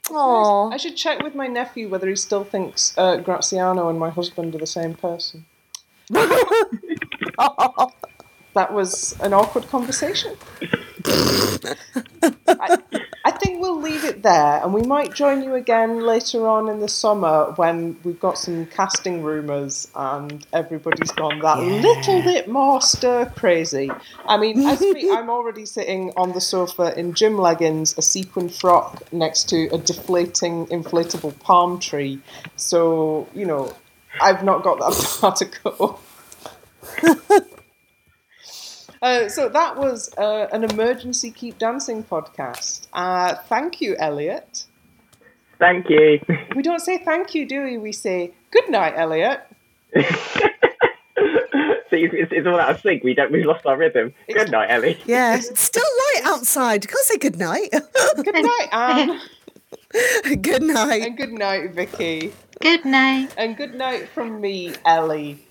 Oh, 0.10 0.70
I 0.72 0.78
should 0.78 0.96
check 0.96 1.22
with 1.24 1.36
my 1.36 1.48
nephew 1.48 1.90
whether 1.90 2.08
he 2.10 2.16
still 2.16 2.44
thinks 2.44 2.94
uh, 2.98 3.18
Graziano 3.18 3.90
and 3.90 4.00
my 4.00 4.10
husband 4.10 4.54
are 4.56 4.60
the 4.60 4.68
same 4.68 4.94
person. 4.96 5.46
That 8.54 8.72
was 8.72 9.20
an 9.20 9.34
awkward 9.34 9.68
conversation. 9.68 10.38
Think 13.44 13.62
we'll 13.62 13.82
leave 13.82 14.06
it 14.06 14.24
there, 14.24 14.62
and 14.64 14.74
we 14.74 14.84
might 14.84 15.14
join 15.14 15.44
you 15.44 15.56
again 15.56 16.00
later 16.00 16.48
on 16.48 16.70
in 16.70 16.80
the 16.80 16.88
summer 16.88 17.52
when 17.58 17.98
we've 18.06 18.20
got 18.20 18.38
some 18.38 18.66
casting 18.68 19.22
rumours 19.22 19.90
and 19.96 20.48
everybody's 20.54 21.12
gone 21.12 21.40
that 21.40 21.60
little 21.60 22.22
bit 22.22 22.48
more 22.48 22.82
stir 22.82 23.26
crazy. 23.36 23.92
I 24.26 24.38
mean, 24.38 24.66
as 24.66 24.80
we, 24.80 25.12
I'm 25.14 25.30
already 25.30 25.66
sitting 25.66 26.14
on 26.16 26.32
the 26.32 26.40
sofa 26.40 26.98
in 26.98 27.14
gym 27.16 27.38
leggings, 27.38 27.98
a 27.98 28.02
sequin 28.02 28.48
frock 28.48 29.12
next 29.12 29.50
to 29.50 29.68
a 29.74 29.78
deflating 29.78 30.66
inflatable 30.68 31.38
palm 31.40 31.80
tree. 31.80 32.22
So, 32.56 33.28
you 33.34 33.46
know, 33.46 33.76
I've 34.22 34.46
not 34.46 34.64
got 34.64 34.80
that 34.80 34.96
far 34.96 35.36
to 35.36 35.46
go. 35.46 36.00
Uh, 39.04 39.28
so 39.28 39.50
that 39.50 39.76
was 39.76 40.14
uh, 40.18 40.48
an 40.54 40.64
emergency 40.64 41.30
keep 41.30 41.58
dancing 41.58 42.02
podcast. 42.06 42.88
Uh, 42.94 43.36
thank 43.50 43.82
you, 43.82 43.98
Elliot. 43.98 44.66
Thank 45.60 45.90
you. 45.90 46.22
We 46.56 46.64
don't 46.64 46.80
say 46.80 47.00
thank 47.00 47.36
you, 47.36 47.46
do 47.46 47.64
we? 47.64 47.78
We 47.78 47.92
say 47.92 48.34
good 48.52 48.70
night, 48.70 48.94
Elliot. 48.96 49.42
See, 51.90 52.06
it's, 52.12 52.32
it's 52.32 52.48
all 52.48 52.60
out 52.60 52.72
of 52.72 52.82
sync. 52.82 53.04
We 53.04 53.14
don't. 53.14 53.30
We've 53.32 53.46
lost 53.46 53.66
our 53.66 53.78
rhythm. 53.78 54.14
Good 54.32 54.52
night, 54.52 54.72
Ellie. 54.72 54.98
yeah. 55.06 55.36
It's 55.36 55.60
still 55.60 55.84
light 55.84 56.22
outside. 56.24 56.88
Can't 56.88 57.06
say 57.06 57.18
good 57.18 57.38
night. 57.38 57.70
Good 58.16 58.34
night, 58.34 58.68
Anne. 58.72 59.20
good 60.42 60.64
night. 60.64 61.04
and 61.04 61.18
good 61.18 61.34
night, 61.34 61.74
Vikki. 61.74 62.34
Good 62.62 62.86
night. 62.86 63.34
And 63.38 63.58
good 63.58 63.76
night 63.76 64.10
from 64.10 64.40
me, 64.42 64.74
Ellie. 64.86 65.46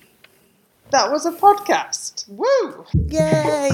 That 0.93 1.11
was 1.11 1.25
a 1.25 1.33
podcast. 1.33 2.29
Woo! 2.29 2.85
Yay. 3.09 3.71